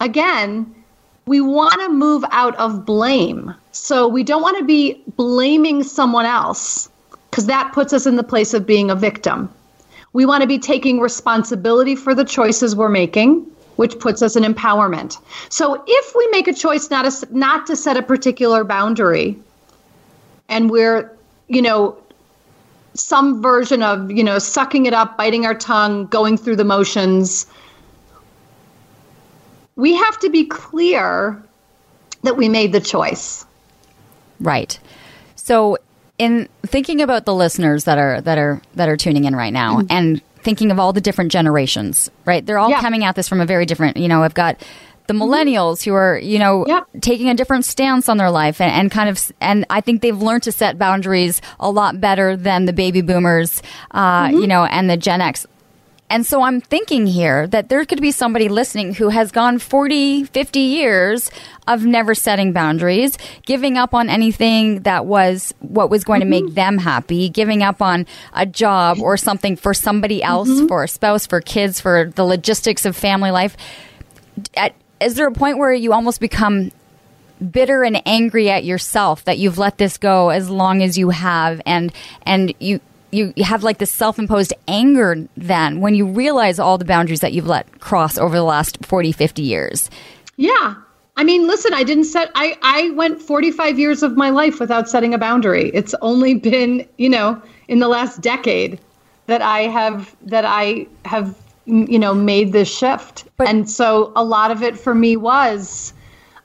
[0.00, 0.74] again,
[1.26, 3.54] we want to move out of blame.
[3.72, 6.88] So we don't want to be blaming someone else
[7.30, 9.52] because that puts us in the place of being a victim.
[10.12, 13.46] We want to be taking responsibility for the choices we're making,
[13.76, 15.18] which puts us in empowerment.
[15.50, 19.38] So if we make a choice not to, not to set a particular boundary
[20.48, 21.14] and we're,
[21.48, 21.96] you know,
[22.94, 27.46] some version of, you know, sucking it up, biting our tongue, going through the motions.
[29.76, 31.40] We have to be clear
[32.22, 33.46] that we made the choice.
[34.40, 34.78] Right.
[35.36, 35.78] So
[36.18, 39.78] in thinking about the listeners that are that are that are tuning in right now
[39.78, 39.86] mm-hmm.
[39.90, 42.44] and thinking of all the different generations, right?
[42.44, 42.80] They're all yeah.
[42.80, 44.58] coming at this from a very different, you know, I've got
[45.06, 45.22] the mm-hmm.
[45.22, 46.86] millennials who are, you know, yep.
[47.00, 50.16] taking a different stance on their life and, and, kind of, and I think they've
[50.16, 54.38] learned to set boundaries a lot better than the baby boomers, uh, mm-hmm.
[54.38, 55.46] you know, and the Gen X.
[56.10, 60.24] And so I'm thinking here that there could be somebody listening who has gone 40,
[60.24, 61.30] 50 years
[61.66, 66.30] of never setting boundaries, giving up on anything that was what was going mm-hmm.
[66.30, 70.66] to make them happy, giving up on a job or something for somebody else, mm-hmm.
[70.66, 73.56] for a spouse, for kids, for the logistics of family life.
[74.56, 76.72] At, is there a point where you almost become
[77.38, 81.60] bitter and angry at yourself that you've let this go as long as you have
[81.64, 81.92] and
[82.22, 82.80] and you
[83.10, 87.32] you, you have like this self-imposed anger then when you realize all the boundaries that
[87.32, 89.90] you've let cross over the last 40 50 years.
[90.36, 90.74] Yeah.
[91.16, 94.88] I mean listen i didn't set i i went 45 years of my life without
[94.88, 95.70] setting a boundary.
[95.74, 98.78] It's only been you know in the last decade
[99.26, 101.34] that i have that i have
[101.68, 103.26] you know made this shift.
[103.36, 105.92] But, and so a lot of it for me was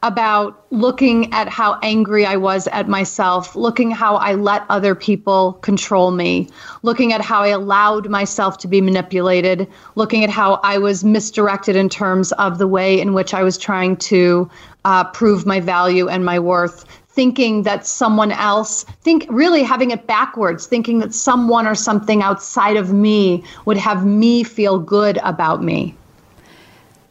[0.04, 5.54] about looking at how angry I was at myself, looking how I let other people
[5.62, 6.50] control me,
[6.84, 11.78] looking at how I allowed myself to be manipulated, looking at how I was misdirected
[11.78, 14.50] in terms of the way in which I was trying to
[14.84, 20.06] uh, prove my value and my worth, thinking that someone else, think really having it
[20.06, 25.64] backwards, thinking that someone or something outside of me would have me feel good about
[25.64, 25.96] me.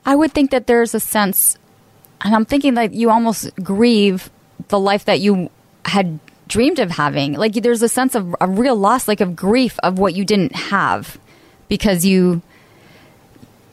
[0.05, 1.57] I would think that there's a sense
[2.25, 4.31] and I'm thinking like you almost grieve
[4.69, 5.51] the life that you
[5.85, 6.19] had
[6.49, 7.35] dreamed of having.
[7.35, 10.55] Like there's a sense of a real loss, like of grief of what you didn't
[10.55, 11.19] have
[11.69, 12.43] because you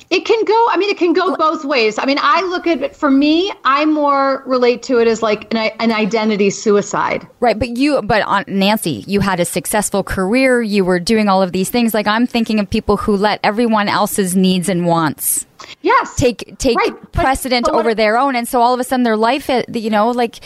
[0.10, 2.00] it can go, I mean, it can go both ways.
[2.00, 5.54] I mean, I look at it, for me, I more relate to it as like
[5.54, 7.28] an, an identity suicide.
[7.40, 7.60] Right.
[7.60, 10.64] But you, but on, Nancy, you had a successful career.
[10.64, 11.94] You were doing all of these things.
[11.94, 15.46] Like I'm thinking of people who let everyone else's needs and wants.
[15.82, 16.16] Yes.
[16.16, 17.12] Take, take right.
[17.12, 18.36] precedent but, but over their own.
[18.36, 20.40] And so all of a sudden their life, you know, like,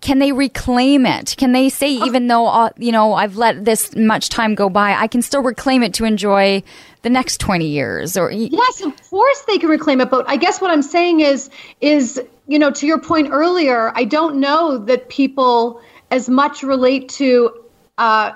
[0.00, 1.36] can they reclaim it?
[1.38, 4.94] Can they say, even though, uh, you know, I've let this much time go by,
[4.94, 6.64] I can still reclaim it to enjoy
[7.02, 10.60] the next 20 years or yes of course they can reclaim it but i guess
[10.60, 11.50] what i'm saying is
[11.80, 17.08] is you know to your point earlier i don't know that people as much relate
[17.08, 17.50] to
[17.98, 18.32] uh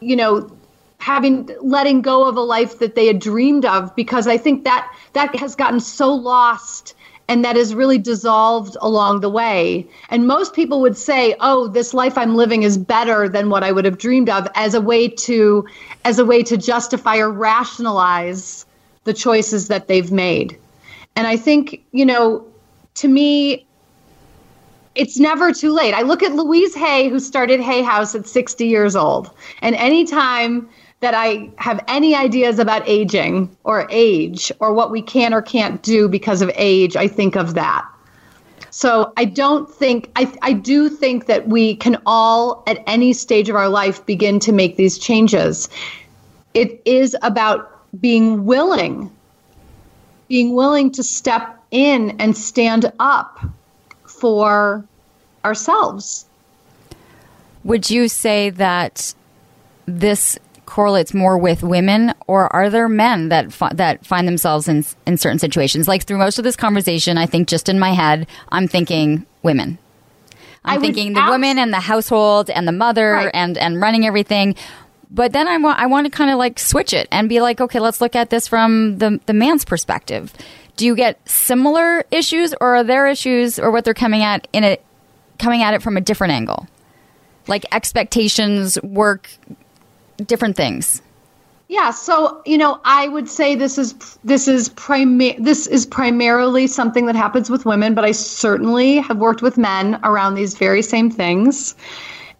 [0.00, 0.50] you know
[0.98, 4.90] having letting go of a life that they had dreamed of because i think that
[5.12, 6.94] that has gotten so lost
[7.28, 9.86] and that is really dissolved along the way.
[10.10, 13.72] And most people would say, "Oh, this life I'm living is better than what I
[13.72, 15.64] would have dreamed of," as a way to
[16.04, 18.66] as a way to justify or rationalize
[19.04, 20.58] the choices that they've made.
[21.16, 22.44] And I think, you know,
[22.96, 23.66] to me
[24.94, 25.92] it's never too late.
[25.92, 29.28] I look at Louise Hay who started Hay House at 60 years old.
[29.60, 30.68] And anytime
[31.04, 35.82] that I have any ideas about aging or age or what we can or can't
[35.82, 37.86] do because of age, I think of that.
[38.70, 43.50] So I don't think, I, I do think that we can all, at any stage
[43.50, 45.68] of our life, begin to make these changes.
[46.54, 49.12] It is about being willing,
[50.28, 53.44] being willing to step in and stand up
[54.06, 54.82] for
[55.44, 56.24] ourselves.
[57.62, 59.14] Would you say that
[59.84, 60.38] this
[60.74, 65.16] correlates more with women, or are there men that fi- that find themselves in in
[65.16, 65.86] certain situations?
[65.86, 69.78] Like through most of this conversation, I think just in my head, I'm thinking women.
[70.64, 73.30] I'm thinking the woman and the household and the mother right.
[73.32, 74.56] and and running everything.
[75.12, 77.60] But then I want I want to kind of like switch it and be like,
[77.60, 80.32] okay, let's look at this from the the man's perspective.
[80.74, 84.64] Do you get similar issues, or are there issues, or what they're coming at in
[84.64, 84.84] it,
[85.38, 86.66] coming at it from a different angle?
[87.46, 89.28] like expectations, work,
[90.18, 91.02] different things?
[91.68, 96.66] Yeah, so you know, I would say this is this is primi- this is primarily
[96.66, 100.82] something that happens with women, but I certainly have worked with men around these very
[100.82, 101.74] same things.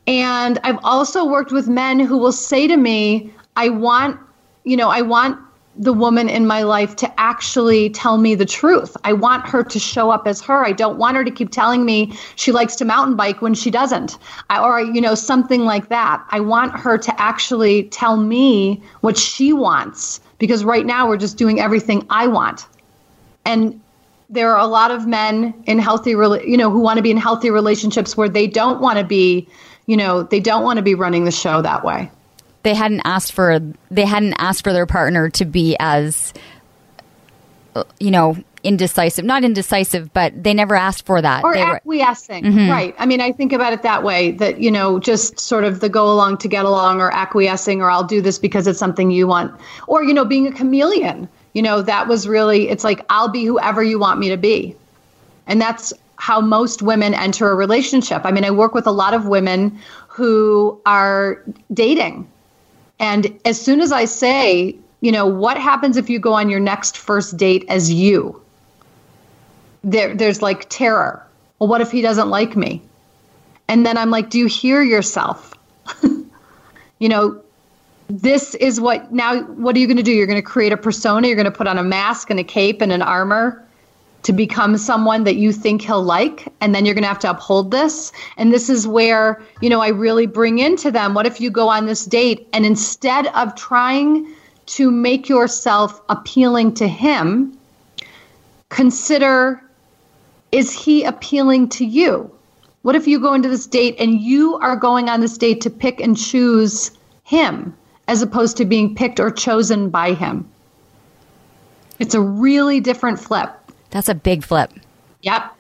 [0.07, 4.21] And I've also worked with men who will say to me, I want,
[4.65, 5.39] you know, I want
[5.77, 8.97] the woman in my life to actually tell me the truth.
[9.05, 10.65] I want her to show up as her.
[10.65, 13.71] I don't want her to keep telling me she likes to mountain bike when she
[13.71, 14.19] doesn't,
[14.51, 16.25] I, or, you know, something like that.
[16.31, 21.37] I want her to actually tell me what she wants because right now we're just
[21.37, 22.67] doing everything I want.
[23.45, 23.81] And
[24.31, 27.17] there are a lot of men in healthy, you know, who want to be in
[27.17, 29.49] healthy relationships where they don't want to be,
[29.87, 32.11] you know, they don't want to be running the show that way.
[32.65, 33.61] They hadn't asked for
[33.91, 36.35] they hadn't asked for their partner to be as
[38.01, 41.45] you know indecisive not indecisive but they never asked for that.
[41.45, 42.45] Or they acquiescing.
[42.45, 42.71] Mm-hmm.
[42.71, 42.95] right.
[42.99, 45.89] I mean i think about it that way that you know just sort of the
[45.89, 49.29] go along to get along or acquiescing or i'll do this because it's something you
[49.29, 49.55] want.
[49.87, 53.45] Or you know being a chameleon you know that was really it's like i'll be
[53.45, 54.75] whoever you want me to be.
[55.47, 58.23] And that's how most women enter a relationship.
[58.25, 61.43] I mean i work with a lot of women who are
[61.75, 62.31] dating
[62.99, 66.61] and as soon as I say, you know, what happens if you go on your
[66.61, 68.41] next first date as you?
[69.83, 71.25] There, there's like terror.
[71.59, 72.83] Well, what if he doesn't like me?
[73.69, 75.55] And then I'm like, do you hear yourself?
[76.99, 77.41] you know,
[78.09, 80.13] this is what now, what are you going to do?
[80.13, 82.45] You're going to create a persona, you're going to put on a mask and a
[82.45, 83.65] cape and an armor
[84.25, 87.31] to become someone that you think he'll like and then you're going to have to
[87.31, 88.11] uphold this.
[88.37, 91.69] And this is where you know i really bring into them what if you go
[91.69, 94.27] on this date and instead of trying
[94.67, 97.57] to make yourself appealing to him
[98.71, 99.63] consider
[100.53, 102.31] is he appealing to you?
[102.83, 105.71] What if you go into this date and you are going on this date to
[105.71, 106.93] pick and choose
[107.25, 110.49] him as opposed to being picked or chosen by him?
[111.99, 113.64] It's a really different flip
[113.95, 114.73] that's a big flip.
[115.23, 115.55] Yep.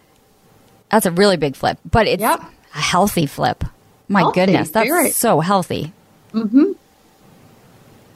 [0.91, 2.41] That's a really big flip, but it's yep.
[2.74, 3.62] a healthy flip.
[4.09, 5.11] My healthy, goodness, that's very.
[5.11, 5.93] so healthy.
[6.32, 6.72] Mm-hmm.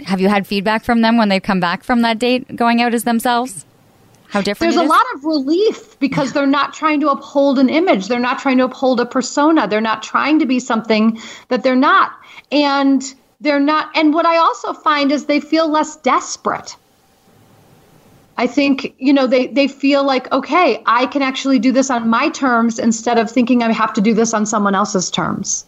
[0.05, 2.95] Have you had feedback from them when they come back from that date going out
[2.95, 3.65] as themselves?
[4.27, 8.09] How different There's a lot of relief because they're not trying to uphold an image.
[8.09, 9.69] They're not trying to uphold a persona.
[9.69, 12.13] They're not trying to be something that they're not.
[12.51, 13.03] And
[13.41, 16.77] they're not and what I also find is they feel less desperate.
[18.39, 22.09] I think, you know, they, they feel like, okay, I can actually do this on
[22.09, 25.67] my terms instead of thinking I have to do this on someone else's terms.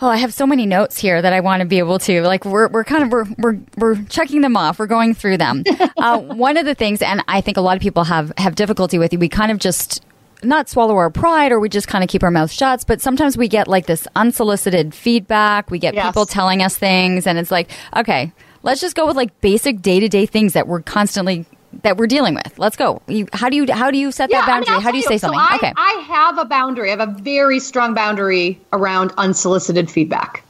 [0.00, 2.44] Oh, I have so many notes here that I want to be able to like.
[2.44, 4.78] We're, we're kind of we're, we're we're checking them off.
[4.78, 5.64] We're going through them.
[5.96, 8.98] uh, one of the things, and I think a lot of people have have difficulty
[8.98, 10.04] with, we kind of just
[10.42, 12.84] not swallow our pride or we just kind of keep our mouth shut.
[12.86, 15.70] But sometimes we get like this unsolicited feedback.
[15.70, 16.06] We get yes.
[16.06, 18.32] people telling us things, and it's like, okay,
[18.64, 21.46] let's just go with like basic day to day things that we're constantly
[21.82, 22.58] that we're dealing with.
[22.58, 23.02] Let's go.
[23.06, 24.70] You, how do you how do you set yeah, that boundary?
[24.70, 25.38] I mean, how do you, you say something?
[25.38, 25.72] So I, okay.
[25.76, 26.90] I have a boundary.
[26.90, 30.44] I have a very strong boundary around unsolicited feedback.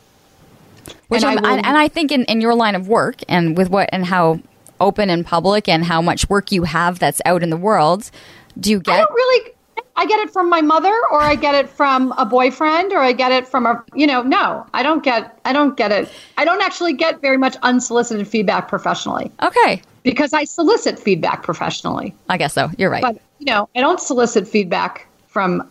[1.09, 3.57] Which and, I, will, and, and I think in, in your line of work and
[3.57, 4.41] with what and how
[4.81, 8.11] open and public and how much work you have that's out in the world,
[8.59, 8.95] do you get?
[8.95, 9.54] I don't really
[9.97, 13.13] I get it from my mother or I get it from a boyfriend or I
[13.13, 14.67] get it from a you know, no.
[14.75, 16.11] I don't get I don't get it.
[16.37, 19.31] I don't actually get very much unsolicited feedback professionally.
[19.43, 19.83] Okay.
[20.03, 22.15] Because I solicit feedback professionally.
[22.29, 22.71] I guess so.
[22.77, 23.03] You're right.
[23.03, 25.69] But you know, I don't solicit feedback from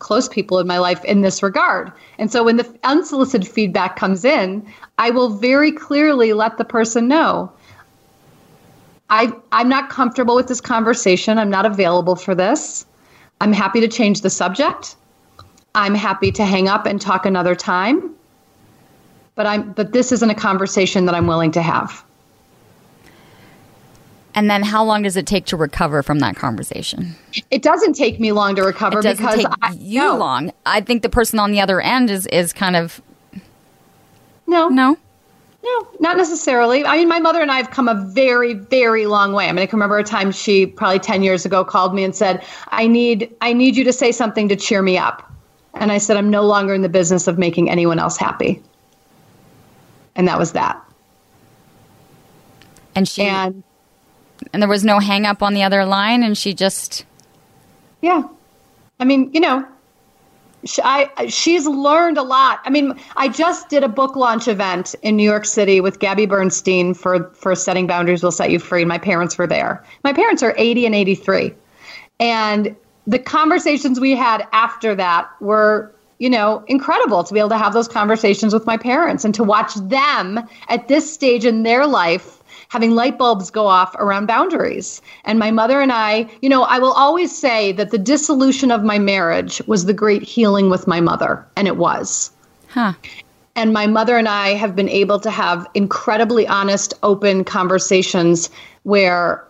[0.00, 1.92] close people in my life in this regard.
[2.18, 4.66] And so when the unsolicited feedback comes in,
[4.98, 7.52] I will very clearly let the person know
[9.12, 11.38] I I'm not comfortable with this conversation.
[11.38, 12.86] I'm not available for this.
[13.42, 14.94] I'm happy to change the subject.
[15.74, 18.14] I'm happy to hang up and talk another time.
[19.34, 22.04] But I'm but this isn't a conversation that I'm willing to have.
[24.36, 27.16] And then how long does it take to recover from that conversation?
[27.50, 30.16] It doesn't take me long to recover it doesn't because take I, you no.
[30.18, 30.52] long.
[30.64, 33.02] I think the person on the other end is is kind of
[34.46, 34.68] No.
[34.68, 34.96] No.
[35.64, 36.84] No, not necessarily.
[36.84, 39.48] I mean, my mother and I have come a very, very long way.
[39.48, 42.14] I mean, I can remember a time she probably 10 years ago called me and
[42.14, 45.30] said, I need, I need you to say something to cheer me up.
[45.74, 48.60] And I said, I'm no longer in the business of making anyone else happy.
[50.16, 50.82] And that was that.
[52.94, 53.62] And she, and,
[54.52, 56.24] and there was no hang up on the other line.
[56.24, 57.06] And she just,
[58.00, 58.24] yeah.
[58.98, 59.66] I mean, you know,
[60.82, 62.60] I, she's learned a lot.
[62.64, 66.26] I mean, I just did a book launch event in New York City with Gabby
[66.26, 68.84] Bernstein for for Setting Boundaries Will Set You Free.
[68.84, 69.84] My parents were there.
[70.04, 71.54] My parents are 80 and 83.
[72.20, 77.58] And the conversations we had after that were, you know, incredible to be able to
[77.58, 81.86] have those conversations with my parents and to watch them at this stage in their
[81.86, 82.41] life
[82.72, 85.02] having light bulbs go off around boundaries.
[85.26, 88.82] And my mother and I, you know, I will always say that the dissolution of
[88.82, 92.32] my marriage was the great healing with my mother, and it was.
[92.68, 92.94] Huh.
[93.56, 98.48] And my mother and I have been able to have incredibly honest, open conversations
[98.84, 99.44] where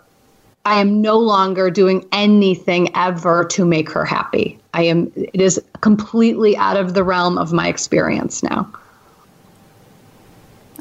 [0.64, 4.58] I am no longer doing anything ever to make her happy.
[4.74, 8.68] I am, it is completely out of the realm of my experience now.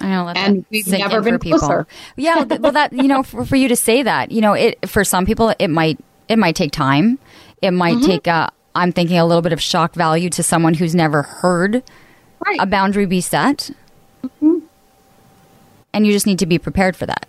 [0.01, 1.85] I know, and we've never been closer.
[2.15, 5.03] yeah, well, that you know, for, for, you to say that, you know, it for
[5.03, 7.19] some people it might it might take time.
[7.61, 8.05] It might mm-hmm.
[8.05, 8.27] take.
[8.27, 11.83] Uh, I'm thinking a little bit of shock value to someone who's never heard
[12.45, 12.57] Right.
[12.59, 13.69] a boundary be set.
[15.93, 17.27] And you just need to be prepared for that.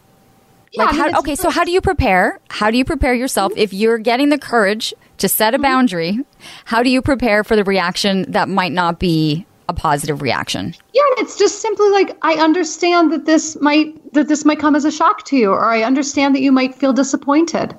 [0.73, 2.39] Yeah, like I mean, how, okay, so how do you prepare?
[2.49, 5.63] How do you prepare yourself if you're getting the courage to set a Mm-hmm.
[5.63, 6.19] boundary?
[6.65, 10.75] How do you prepare for the reaction that might not be a positive reaction?
[10.93, 14.85] Yeah, it's just simply like I understand that this might that this might come as
[14.85, 17.75] a shock to you, or I understand that you might feel disappointed,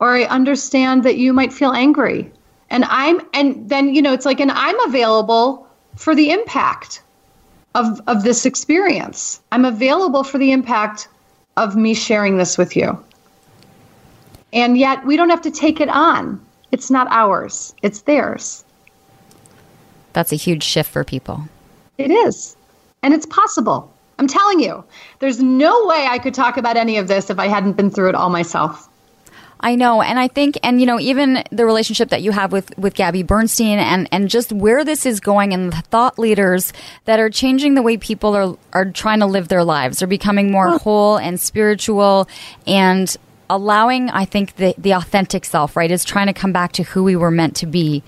[0.00, 2.30] or I understand that you might feel angry.
[2.70, 5.66] And I'm and then you know it's like and I'm available
[5.96, 7.02] for the impact
[7.74, 9.40] of of this experience.
[9.52, 11.08] I'm available for the impact
[11.56, 13.02] of me sharing this with you.
[14.52, 16.40] And yet we don't have to take it on.
[16.72, 17.74] It's not ours.
[17.82, 18.64] It's theirs.
[20.16, 21.42] That's a huge shift for people.
[21.98, 22.56] It is.
[23.02, 23.92] And it's possible.
[24.18, 24.82] I'm telling you,
[25.18, 28.08] there's no way I could talk about any of this if I hadn't been through
[28.08, 28.88] it all myself.
[29.60, 32.72] I know, and I think, and you know, even the relationship that you have with
[32.78, 36.72] with Gabby Bernstein, and and just where this is going, and the thought leaders
[37.04, 40.50] that are changing the way people are are trying to live their lives, are becoming
[40.50, 42.26] more whole and spiritual,
[42.66, 43.14] and
[43.50, 47.04] allowing, I think, the the authentic self, right, is trying to come back to who
[47.04, 48.02] we were meant to be.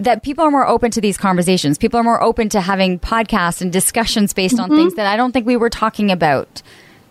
[0.00, 1.76] That people are more open to these conversations.
[1.76, 4.96] People are more open to having podcasts and discussions based on things mm-hmm.
[4.96, 6.62] that I don't think we were talking about,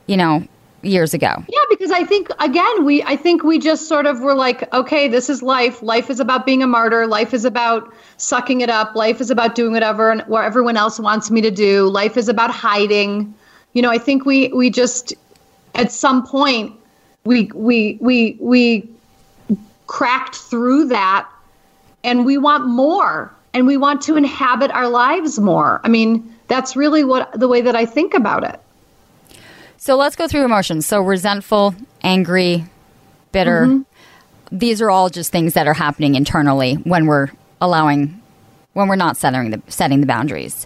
[0.06, 0.48] you know,
[0.82, 1.44] years ago.
[1.50, 5.08] Yeah, because I think again, we I think we just sort of were like, okay,
[5.08, 5.82] this is life.
[5.82, 7.08] Life is about being a martyr.
[7.08, 8.96] Life is about sucking it up.
[8.96, 11.88] Life is about doing whatever and what everyone else wants me to do.
[11.88, 13.34] Life is about hiding.
[13.74, 15.14] You know, I think we we just
[15.76, 16.74] at some point
[17.26, 18.90] we we we we
[19.88, 21.28] cracked through that
[22.08, 25.82] and we want more and we want to inhabit our lives more.
[25.84, 28.60] I mean, that's really what the way that I think about it.
[29.76, 30.86] So let's go through emotions.
[30.86, 32.66] So resentful, angry,
[33.34, 33.68] bitter.
[33.68, 34.58] Mm-hmm.
[34.58, 37.30] These are all just things that are happening internally when we're
[37.60, 38.22] allowing
[38.74, 40.66] when we're not setting the setting the boundaries.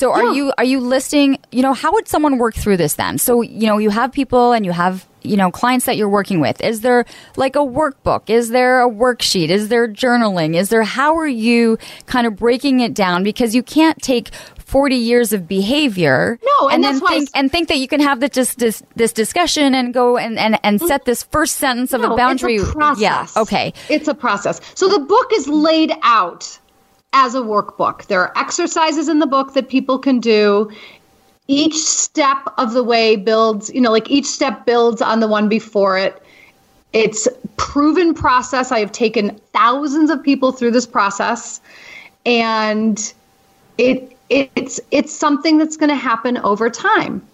[0.00, 0.32] So are Yeah.
[0.32, 3.18] you are you listing, you know, how would someone work through this then?
[3.18, 6.40] So, you know, you have people and you have, you know, clients that you're working
[6.40, 6.58] with.
[6.62, 7.04] Is there
[7.36, 8.30] like a workbook?
[8.30, 9.50] Is there a worksheet?
[9.50, 10.56] Is there journaling?
[10.56, 11.76] Is there how are you
[12.06, 14.30] kind of breaking it down because you can't take
[14.70, 18.00] 40 years of behavior No, and then why I think and think that you can
[18.00, 20.86] have this this this, this discussion and go and, and, and mm.
[20.86, 22.54] set this first sentence of No, a boundary.
[22.54, 23.02] It's a process.
[23.02, 23.42] Yeah.
[23.42, 23.74] Okay.
[23.90, 24.60] It's a process.
[24.74, 26.58] So the book is laid out
[27.12, 28.06] as a workbook.
[28.06, 30.70] There are exercises in the book that people can do.
[31.48, 35.48] Each step of the way builds, you know, like each step builds on the one
[35.48, 36.22] before it.
[36.92, 38.72] It's proven process.
[38.72, 41.60] I have taken thousands of people through this process
[42.26, 43.12] and
[43.78, 47.26] it it's it's something that's going to happen over time.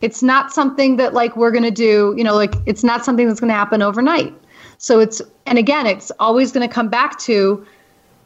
[0.00, 3.26] It's not something that like we're going to do, you know, like it's not something
[3.26, 4.34] that's going to happen overnight.
[4.78, 7.66] So it's and again, it's always going to come back to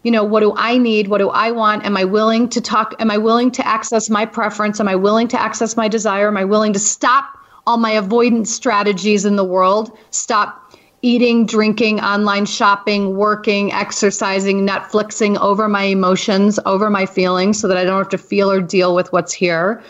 [0.04, 1.08] you know, what do I need?
[1.08, 1.84] What do I want?
[1.84, 2.94] Am I willing to talk?
[3.00, 4.78] Am I willing to access my preference?
[4.78, 6.28] Am I willing to access my desire?
[6.28, 9.96] Am I willing to stop all my avoidance strategies in the world?
[10.10, 10.60] Stop
[11.00, 17.76] eating, drinking, online shopping, working, exercising, Netflixing over my emotions, over my feelings so that
[17.76, 19.82] I don't have to feel or deal with what's here?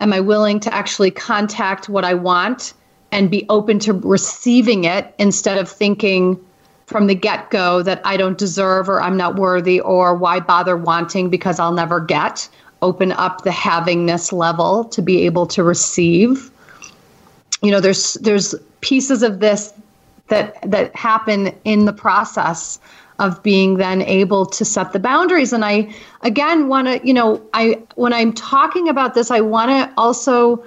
[0.00, 2.74] Am I willing to actually contact what I want
[3.10, 6.38] and be open to receiving it instead of thinking,
[6.88, 10.74] from the get go that I don't deserve or I'm not worthy or why bother
[10.74, 12.48] wanting because I'll never get.
[12.80, 16.50] Open up the havingness level to be able to receive.
[17.60, 19.74] You know, there's there's pieces of this
[20.28, 22.78] that that happen in the process
[23.18, 27.42] of being then able to set the boundaries and i again want to you know
[27.52, 30.62] i when i'm talking about this i want to also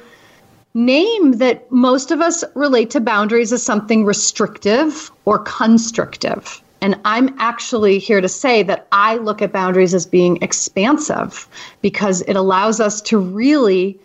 [0.73, 6.61] name that most of us relate to boundaries as something restrictive or constrictive.
[6.81, 11.47] And I'm actually here to say that I look at boundaries as being expansive
[11.81, 13.99] because it allows us to really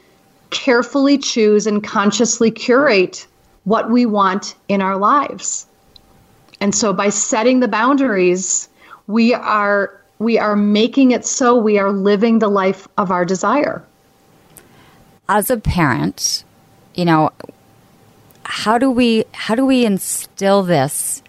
[0.50, 3.26] carefully choose and consciously curate
[3.64, 5.66] what we want in our lives.
[6.60, 8.68] And so by setting the boundaries,
[9.06, 13.84] we are we are making it so we are living the life of our desire.
[15.28, 16.44] As a parent,
[16.97, 17.30] you know,
[18.44, 21.22] how do we how do we instill this?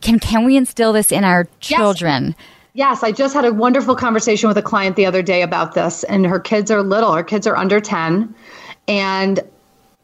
[0.00, 2.34] Can can we instill this in our children?
[2.74, 6.04] Yes, I just had a wonderful conversation with a client the other day about this,
[6.04, 7.12] and her kids are little.
[7.12, 8.34] Her kids are under ten,
[8.86, 9.40] and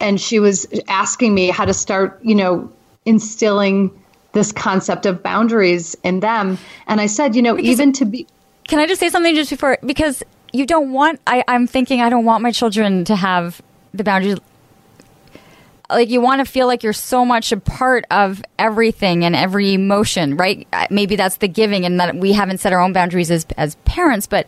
[0.01, 2.71] and she was asking me how to start, you know,
[3.07, 3.91] instilling
[4.33, 6.59] this concept of boundaries in them.
[6.89, 8.27] And I said, you know, even to be
[8.67, 10.23] Can I just say something just before because
[10.53, 13.63] you don't want I, I'm thinking I don't want my children to have
[13.95, 14.39] the boundaries
[15.91, 19.75] like you want to feel like you're so much a part of everything and every
[19.75, 20.67] emotion, right?
[20.73, 23.77] Uh, Maybe that's the giving and that we haven't set our own boundaries as as
[23.85, 24.47] parents, but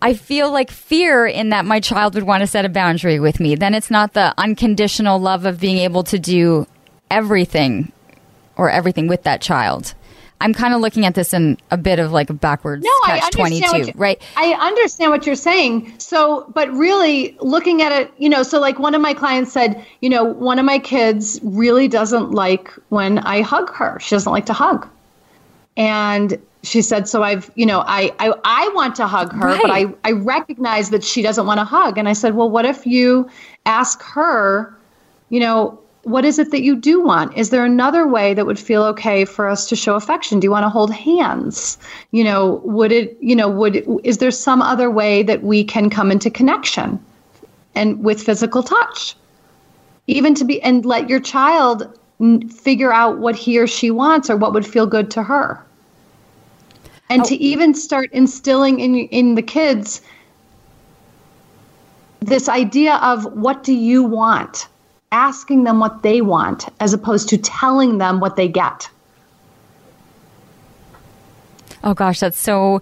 [0.00, 3.38] I feel like fear in that my child would want to set a boundary with
[3.38, 3.54] me.
[3.54, 6.66] Then it's not the unconditional love of being able to do
[7.10, 7.92] everything
[8.56, 9.94] or everything with that child.
[10.42, 13.20] I'm kind of looking at this in a bit of like a backwards No, I
[13.20, 13.84] catch understand.
[13.84, 14.20] 22, right?
[14.36, 15.94] I understand what you're saying.
[15.98, 19.84] So, but really looking at it, you know, so like one of my clients said,
[20.00, 24.00] you know, one of my kids really doesn't like when I hug her.
[24.00, 24.88] She doesn't like to hug.
[25.76, 29.70] And she said, so I've, you know, I, I, I want to hug her, but
[29.70, 31.98] I, I recognize that she doesn't want to hug.
[31.98, 33.28] And I said, well, what if you
[33.64, 34.76] ask her,
[35.28, 37.36] you know, what is it that you do want?
[37.36, 40.40] Is there another way that would feel okay for us to show affection?
[40.40, 41.78] Do you want to hold hands?
[42.10, 45.90] You know, would it, you know, would, is there some other way that we can
[45.90, 46.98] come into connection
[47.74, 49.14] and with physical touch?
[50.08, 51.98] Even to be, and let your child
[52.50, 55.64] figure out what he or she wants or what would feel good to her.
[57.10, 57.38] And to oh.
[57.40, 60.00] even start instilling in, in the kids
[62.20, 64.68] this idea of what do you want?
[65.12, 68.88] Asking them what they want as opposed to telling them what they get.
[71.84, 72.80] Oh gosh, that's so.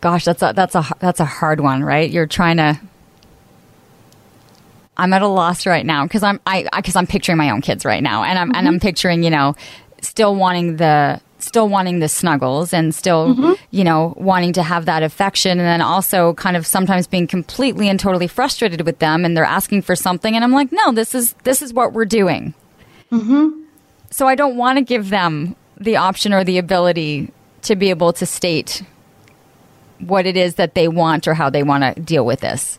[0.00, 2.10] Gosh, that's a that's a that's a hard one, right?
[2.10, 2.80] You're trying to.
[4.96, 7.84] I'm at a loss right now because I'm I because I'm picturing my own kids
[7.84, 8.80] right now, and I'm and I'm mm-hmm.
[8.80, 9.54] picturing you know,
[10.00, 13.52] still wanting the still wanting the snuggles and still mm-hmm.
[13.70, 17.88] you know wanting to have that affection, and then also kind of sometimes being completely
[17.88, 21.14] and totally frustrated with them, and they're asking for something, and I'm like, no, this
[21.14, 22.54] is this is what we're doing.
[23.10, 23.62] Mm-hmm.
[24.10, 27.32] So I don't want to give them the option or the ability
[27.62, 28.82] to be able to state
[29.98, 32.78] what it is that they want or how they want to deal with this.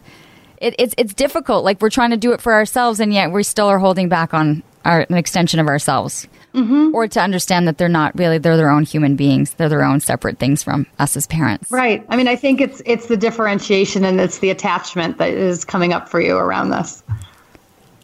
[0.57, 1.63] It, it's it's difficult.
[1.63, 4.33] Like we're trying to do it for ourselves, and yet we still are holding back
[4.33, 6.93] on our, an extension of ourselves, mm-hmm.
[6.93, 9.53] or to understand that they're not really they're their own human beings.
[9.53, 11.71] They're their own separate things from us as parents.
[11.71, 12.05] Right.
[12.09, 15.93] I mean, I think it's it's the differentiation and it's the attachment that is coming
[15.93, 17.03] up for you around this.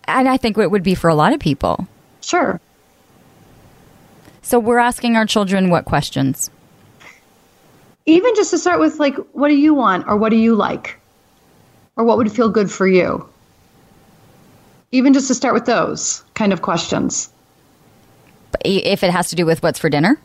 [0.07, 1.87] And I think it would be for a lot of people.
[2.21, 2.59] Sure.
[4.41, 6.49] So we're asking our children what questions.
[8.05, 10.99] Even just to start with like what do you want or what do you like?
[11.97, 13.27] Or what would feel good for you?
[14.91, 17.29] Even just to start with those kind of questions.
[18.65, 20.19] If it has to do with what's for dinner.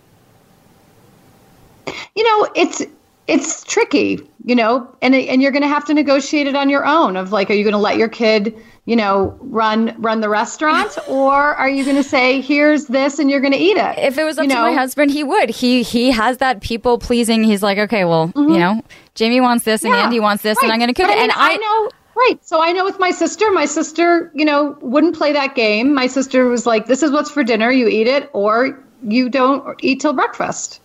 [2.14, 2.82] you know it's
[3.28, 6.84] it's tricky you know and and you're going to have to negotiate it on your
[6.86, 8.54] own of like are you going to let your kid
[8.84, 13.30] you know run run the restaurant or are you going to say here's this and
[13.30, 15.50] you're going to eat it If it was up You to my husband, he would.
[15.50, 17.44] He he has that people pleasing.
[17.44, 18.82] He's like, okay, well, you know,
[19.14, 19.98] Jamie wants this and Mm-hmm.
[19.98, 20.72] Yeah, Andy wants this, and.
[20.72, 21.12] I'm going to cook it.
[21.12, 24.44] I mean, and I, know right so i know with my sister my sister you
[24.44, 27.88] know wouldn't play that game my sister was like this is what's for dinner you
[27.88, 30.80] eat it or you don't eat till breakfast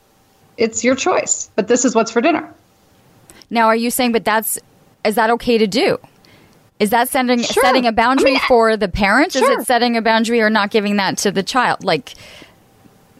[0.57, 2.53] it's your choice but this is what's for dinner
[3.49, 4.59] now, are you saying, but that's
[5.05, 5.97] is that okay to do?
[6.81, 7.63] Is that setting Sure.
[7.63, 9.37] setting a boundary I mean, for the parent?
[9.37, 11.81] Is it setting a boundary or not giving that to the child?
[11.85, 12.15] Like,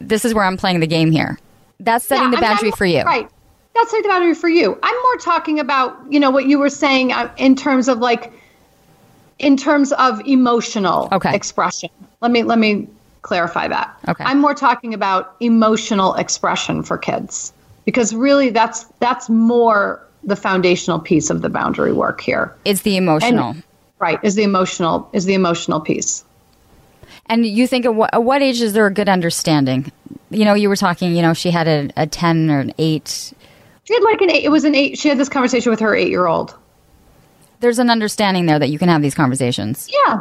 [0.01, 1.39] this is where I'm playing the game here.
[1.79, 3.03] That's setting Yeah, the boundary I'm- for you.
[3.03, 3.29] Right.
[3.77, 4.77] That's setting the boundary for you.
[4.81, 8.33] I'm more talking about, you know, what you were saying uh, in terms of like,
[9.39, 11.33] in terms of emotional Okay.
[11.35, 11.89] expression.
[12.21, 12.87] Let me let me
[13.21, 13.95] clarify that.
[14.07, 14.23] Okay.
[14.23, 17.53] I'm more talking about emotional expression for kids
[17.85, 22.55] because really that's that's more the foundational piece of the boundary work here.
[22.65, 23.55] It's the emotional.
[23.99, 24.19] Right.
[24.23, 26.23] Is the emotional is the emotional piece.
[27.27, 29.91] And you think at what, at what age is there a good understanding?
[30.29, 31.15] You know, you were talking.
[31.15, 33.33] You know, she had a, a ten or an eight.
[33.87, 34.97] She had like an eight, it was an eight.
[34.97, 36.53] She had this conversation with her eight year old.
[37.61, 39.87] There's an understanding there that you can have these conversations.
[39.89, 40.19] Yeah.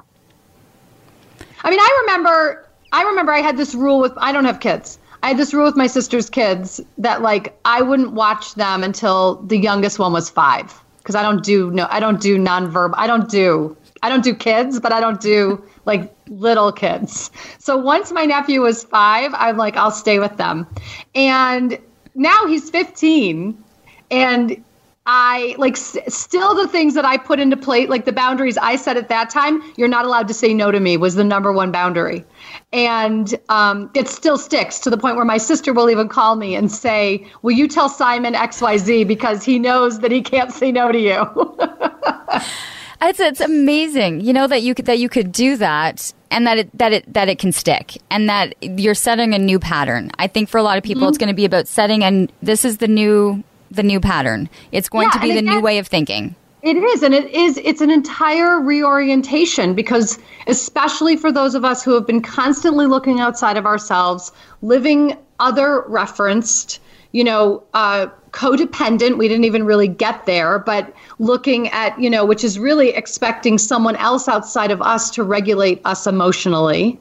[1.65, 5.01] I mean, I remember I remember I had this rule with I don't have kids.
[5.25, 9.43] I had this rule with my sister's kids that like I wouldn't watch them until
[9.43, 12.93] the youngest one was 5 because I don't do no I don't do nonverb.
[12.95, 17.33] I don't do I don't do kids, but I don't do like little kids.
[17.59, 20.69] So once my nephew was 5, I'm like I'll stay with them.
[21.17, 21.81] And
[22.17, 23.63] now he's 15
[24.11, 24.65] and
[25.09, 28.97] I like still the things that I put into play, like the boundaries I set
[28.97, 29.63] at that time.
[29.77, 32.25] You're not allowed to say no to me was the number one boundary,
[32.73, 36.57] and um, it still sticks to the point where my sister will even call me
[36.57, 40.53] and say, "Will you tell Simon X Y Z because he knows that he can't
[40.53, 42.41] say no to you."
[43.03, 46.59] It's it's amazing, you know that you could that you could do that, and that
[46.59, 50.11] it that it that it can stick, and that you're setting a new pattern.
[50.19, 51.09] I think for a lot of people, Mm-hmm.
[51.11, 54.49] it's going to be about setting and this is the new the new pattern.
[54.73, 56.35] It's going Yeah, to be the new way of thinking.
[56.63, 57.59] It is, and it is.
[57.59, 60.19] It's an entire reorientation because,
[60.49, 64.33] especially for those of us who have been constantly looking outside of ourselves,
[64.63, 66.81] living other referenced,
[67.17, 69.17] you know, uh, codependent.
[69.17, 73.59] We didn't even really get there, but looking at, you know, which is really expecting
[73.59, 76.99] someone else outside of us to regulate us emotionally.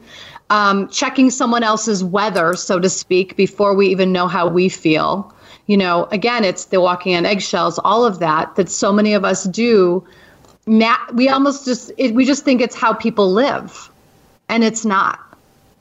[0.49, 5.35] Um, checking someone else's weather, so to speak, before we even know how we feel
[5.67, 9.25] you know, again, it's the walking on eggshells, all of that, that so many of
[9.25, 10.05] us do.
[10.67, 13.89] We almost just, it, we just think it's how people live.
[14.47, 15.19] And it's not.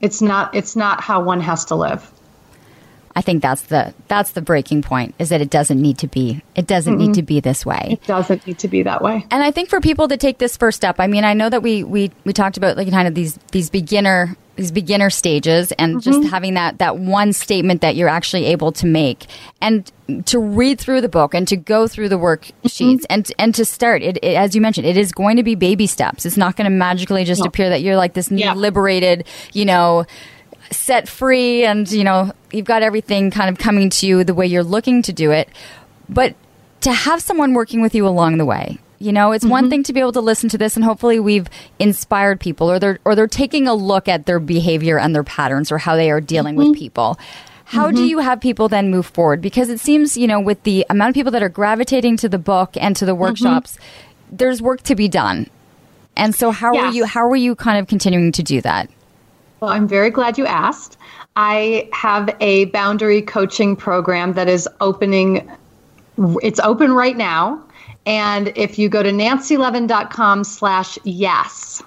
[0.00, 2.10] It's not, it's not how one has to live.
[3.16, 6.42] I think that's the that's the breaking point is that it doesn't need to be
[6.54, 7.98] it doesn't mm need to be this way.
[8.00, 9.26] It doesn't need to be that way.
[9.30, 11.62] And I think for people to take this first step, I mean, I know that
[11.62, 15.96] we we we talked about like kind of these these beginner these beginner stages and
[15.96, 16.10] mm-hmm.
[16.10, 19.26] just having that that one statement that you're actually able to make
[19.60, 19.90] and
[20.26, 23.04] to read through the book and to go through the worksheets mm-hmm.
[23.10, 25.86] and and to start it, it, as you mentioned it is going to be baby
[25.86, 27.46] steps it's not going to magically just no.
[27.46, 28.54] appear that you're like this yeah.
[28.54, 30.04] liberated you know
[30.70, 34.46] set free and you know you've got everything kind of coming to you the way
[34.46, 35.48] you're looking to do it
[36.08, 36.34] but
[36.80, 39.50] to have someone working with you along the way you know, it's mm-hmm.
[39.50, 41.48] one thing to be able to listen to this and hopefully we've
[41.78, 45.70] inspired people or they're or they're taking a look at their behavior and their patterns
[45.70, 46.70] or how they are dealing mm-hmm.
[46.70, 47.18] with people.
[47.66, 47.96] How mm-hmm.
[47.96, 49.42] do you have people then move forward?
[49.42, 52.38] Because it seems, you know, with the amount of people that are gravitating to the
[52.38, 53.22] book and to the mm-hmm.
[53.22, 53.78] workshops,
[54.32, 55.50] there's work to be done.
[56.16, 56.84] And so how yes.
[56.84, 58.88] are you how are you kind of continuing to do that?
[59.60, 60.96] Well, I'm very glad you asked.
[61.36, 65.50] I have a boundary coaching program that is opening
[66.42, 67.60] it's open right now
[68.06, 71.82] and if you go to nancylevin.com slash yes,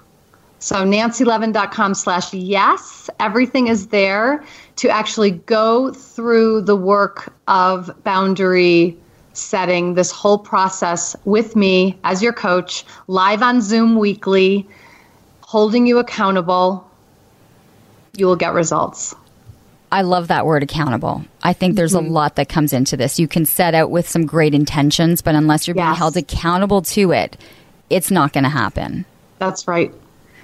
[0.60, 4.44] so nancylevin.com slash yes, everything is there
[4.78, 8.98] to actually go through the work of boundary
[9.34, 14.68] setting, this whole process with me as your coach, live on Zoom weekly,
[15.42, 16.90] holding you accountable.
[18.16, 19.14] You will get results.
[19.92, 21.24] I love that word accountable.
[21.44, 22.08] I think there's mm-hmm.
[22.08, 23.20] a lot that comes into this.
[23.20, 27.12] You can set out with some great intentions, but unless you're being held accountable to
[27.14, 27.38] it,
[27.90, 29.06] it's not going to happen.
[29.40, 29.94] That's right.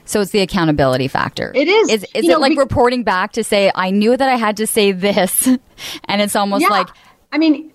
[0.06, 1.52] So it's the accountability factor.
[1.56, 1.90] It is.
[1.90, 4.58] Is, is it know, like we, reporting back to say, I knew that I had
[4.58, 5.48] to say this?
[6.06, 6.70] and it's almost yeah.
[6.70, 6.88] like.
[7.32, 7.72] I mean,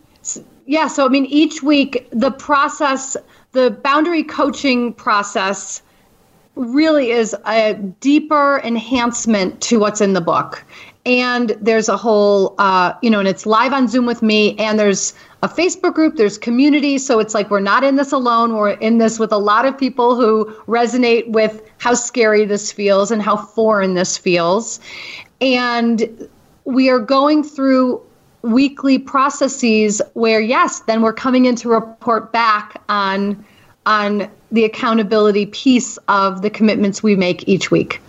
[0.66, 0.88] yeah.
[0.88, 3.16] So, I mean, each week, the process,
[3.52, 5.82] the boundary coaching process
[6.54, 10.64] really is a deeper enhancement to what's in the book
[11.06, 14.78] and there's a whole uh, you know and it's live on zoom with me and
[14.78, 18.70] there's a facebook group there's community so it's like we're not in this alone we're
[18.70, 23.22] in this with a lot of people who resonate with how scary this feels and
[23.22, 24.80] how foreign this feels.
[25.40, 26.28] And
[26.64, 28.02] we are going through
[28.42, 33.44] weekly processes where yes then we're coming in to report back on
[33.84, 38.00] on the accountability piece of the commitments we make each week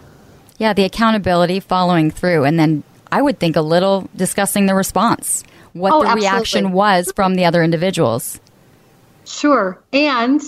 [0.59, 5.43] yeah, the accountability, following through, and then I would think a little discussing the response,
[5.73, 6.29] what oh, the absolutely.
[6.29, 8.39] reaction was from the other individuals.
[9.25, 9.81] Sure.
[9.93, 10.41] And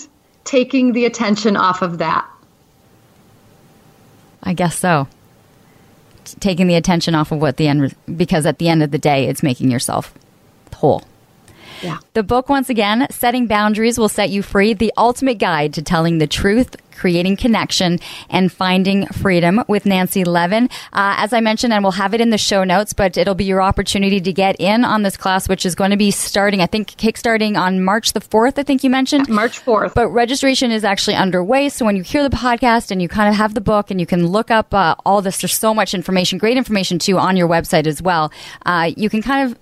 [0.43, 2.27] taking the attention off of that.
[4.43, 5.07] I guess so.
[6.39, 9.27] Taking the attention off of what the end, because at the end of the day,
[9.27, 10.13] it's making yourself
[10.73, 11.03] whole.
[11.81, 11.99] Yeah.
[12.13, 16.17] The book, once again, Setting Boundaries Will Set You Free, the ultimate guide to telling
[16.17, 17.97] the truth, creating connection,
[18.29, 20.65] and finding freedom with Nancy Levin.
[20.93, 23.45] Uh, as I mentioned, and we'll have it in the show notes, but it'll be
[23.45, 26.67] your opportunity to get in on this class, which is going to be starting, I
[26.67, 29.27] think, kickstarting on March the 4th, I think you mentioned.
[29.29, 29.95] March 4th.
[29.95, 31.69] But registration is actually underway.
[31.69, 34.05] So when you hear the podcast and you kind of have the book and you
[34.05, 37.47] can look up uh, all this, there's so much information, great information too, on your
[37.47, 38.31] website as well.
[38.63, 39.57] Uh, you can kind of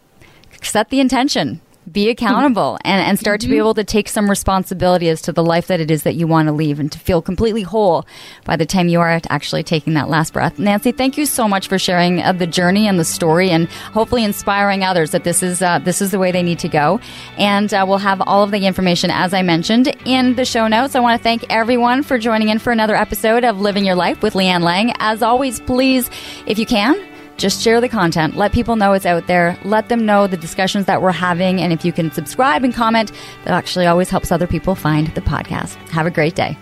[0.62, 1.62] set the intention
[1.92, 3.46] be accountable and, and start mm-hmm.
[3.46, 3.62] to be mm-hmm.
[3.62, 6.48] able to take some responsibility as to the life that it is that you want
[6.48, 8.06] to leave and to feel completely whole
[8.46, 10.60] by the time you are actually taking that last breath.
[10.60, 14.24] Nancy, thank you so much for sharing uh, the journey and the story and hopefully
[14.24, 17.00] inspiring others that this is uh, this is the way they need to go.
[17.38, 20.96] And uh, we'll have all of the information as I mentioned in the show notes.
[20.96, 24.22] I want to thank everyone for joining in for another episode of Living Your Life
[24.22, 24.94] with Leanne Lang.
[25.00, 26.10] As always, please,
[26.46, 27.09] if you can,
[27.40, 28.36] just share the content.
[28.36, 29.58] Let people know it's out there.
[29.64, 31.62] Let them know the discussions that we're having.
[31.62, 33.12] And if you can subscribe and comment,
[33.46, 35.76] that actually always helps other people find the podcast.
[35.90, 36.58] Have a great day.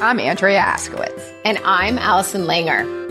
[0.00, 1.32] I'm Andrea Askowitz.
[1.44, 3.07] And I'm Allison Langer.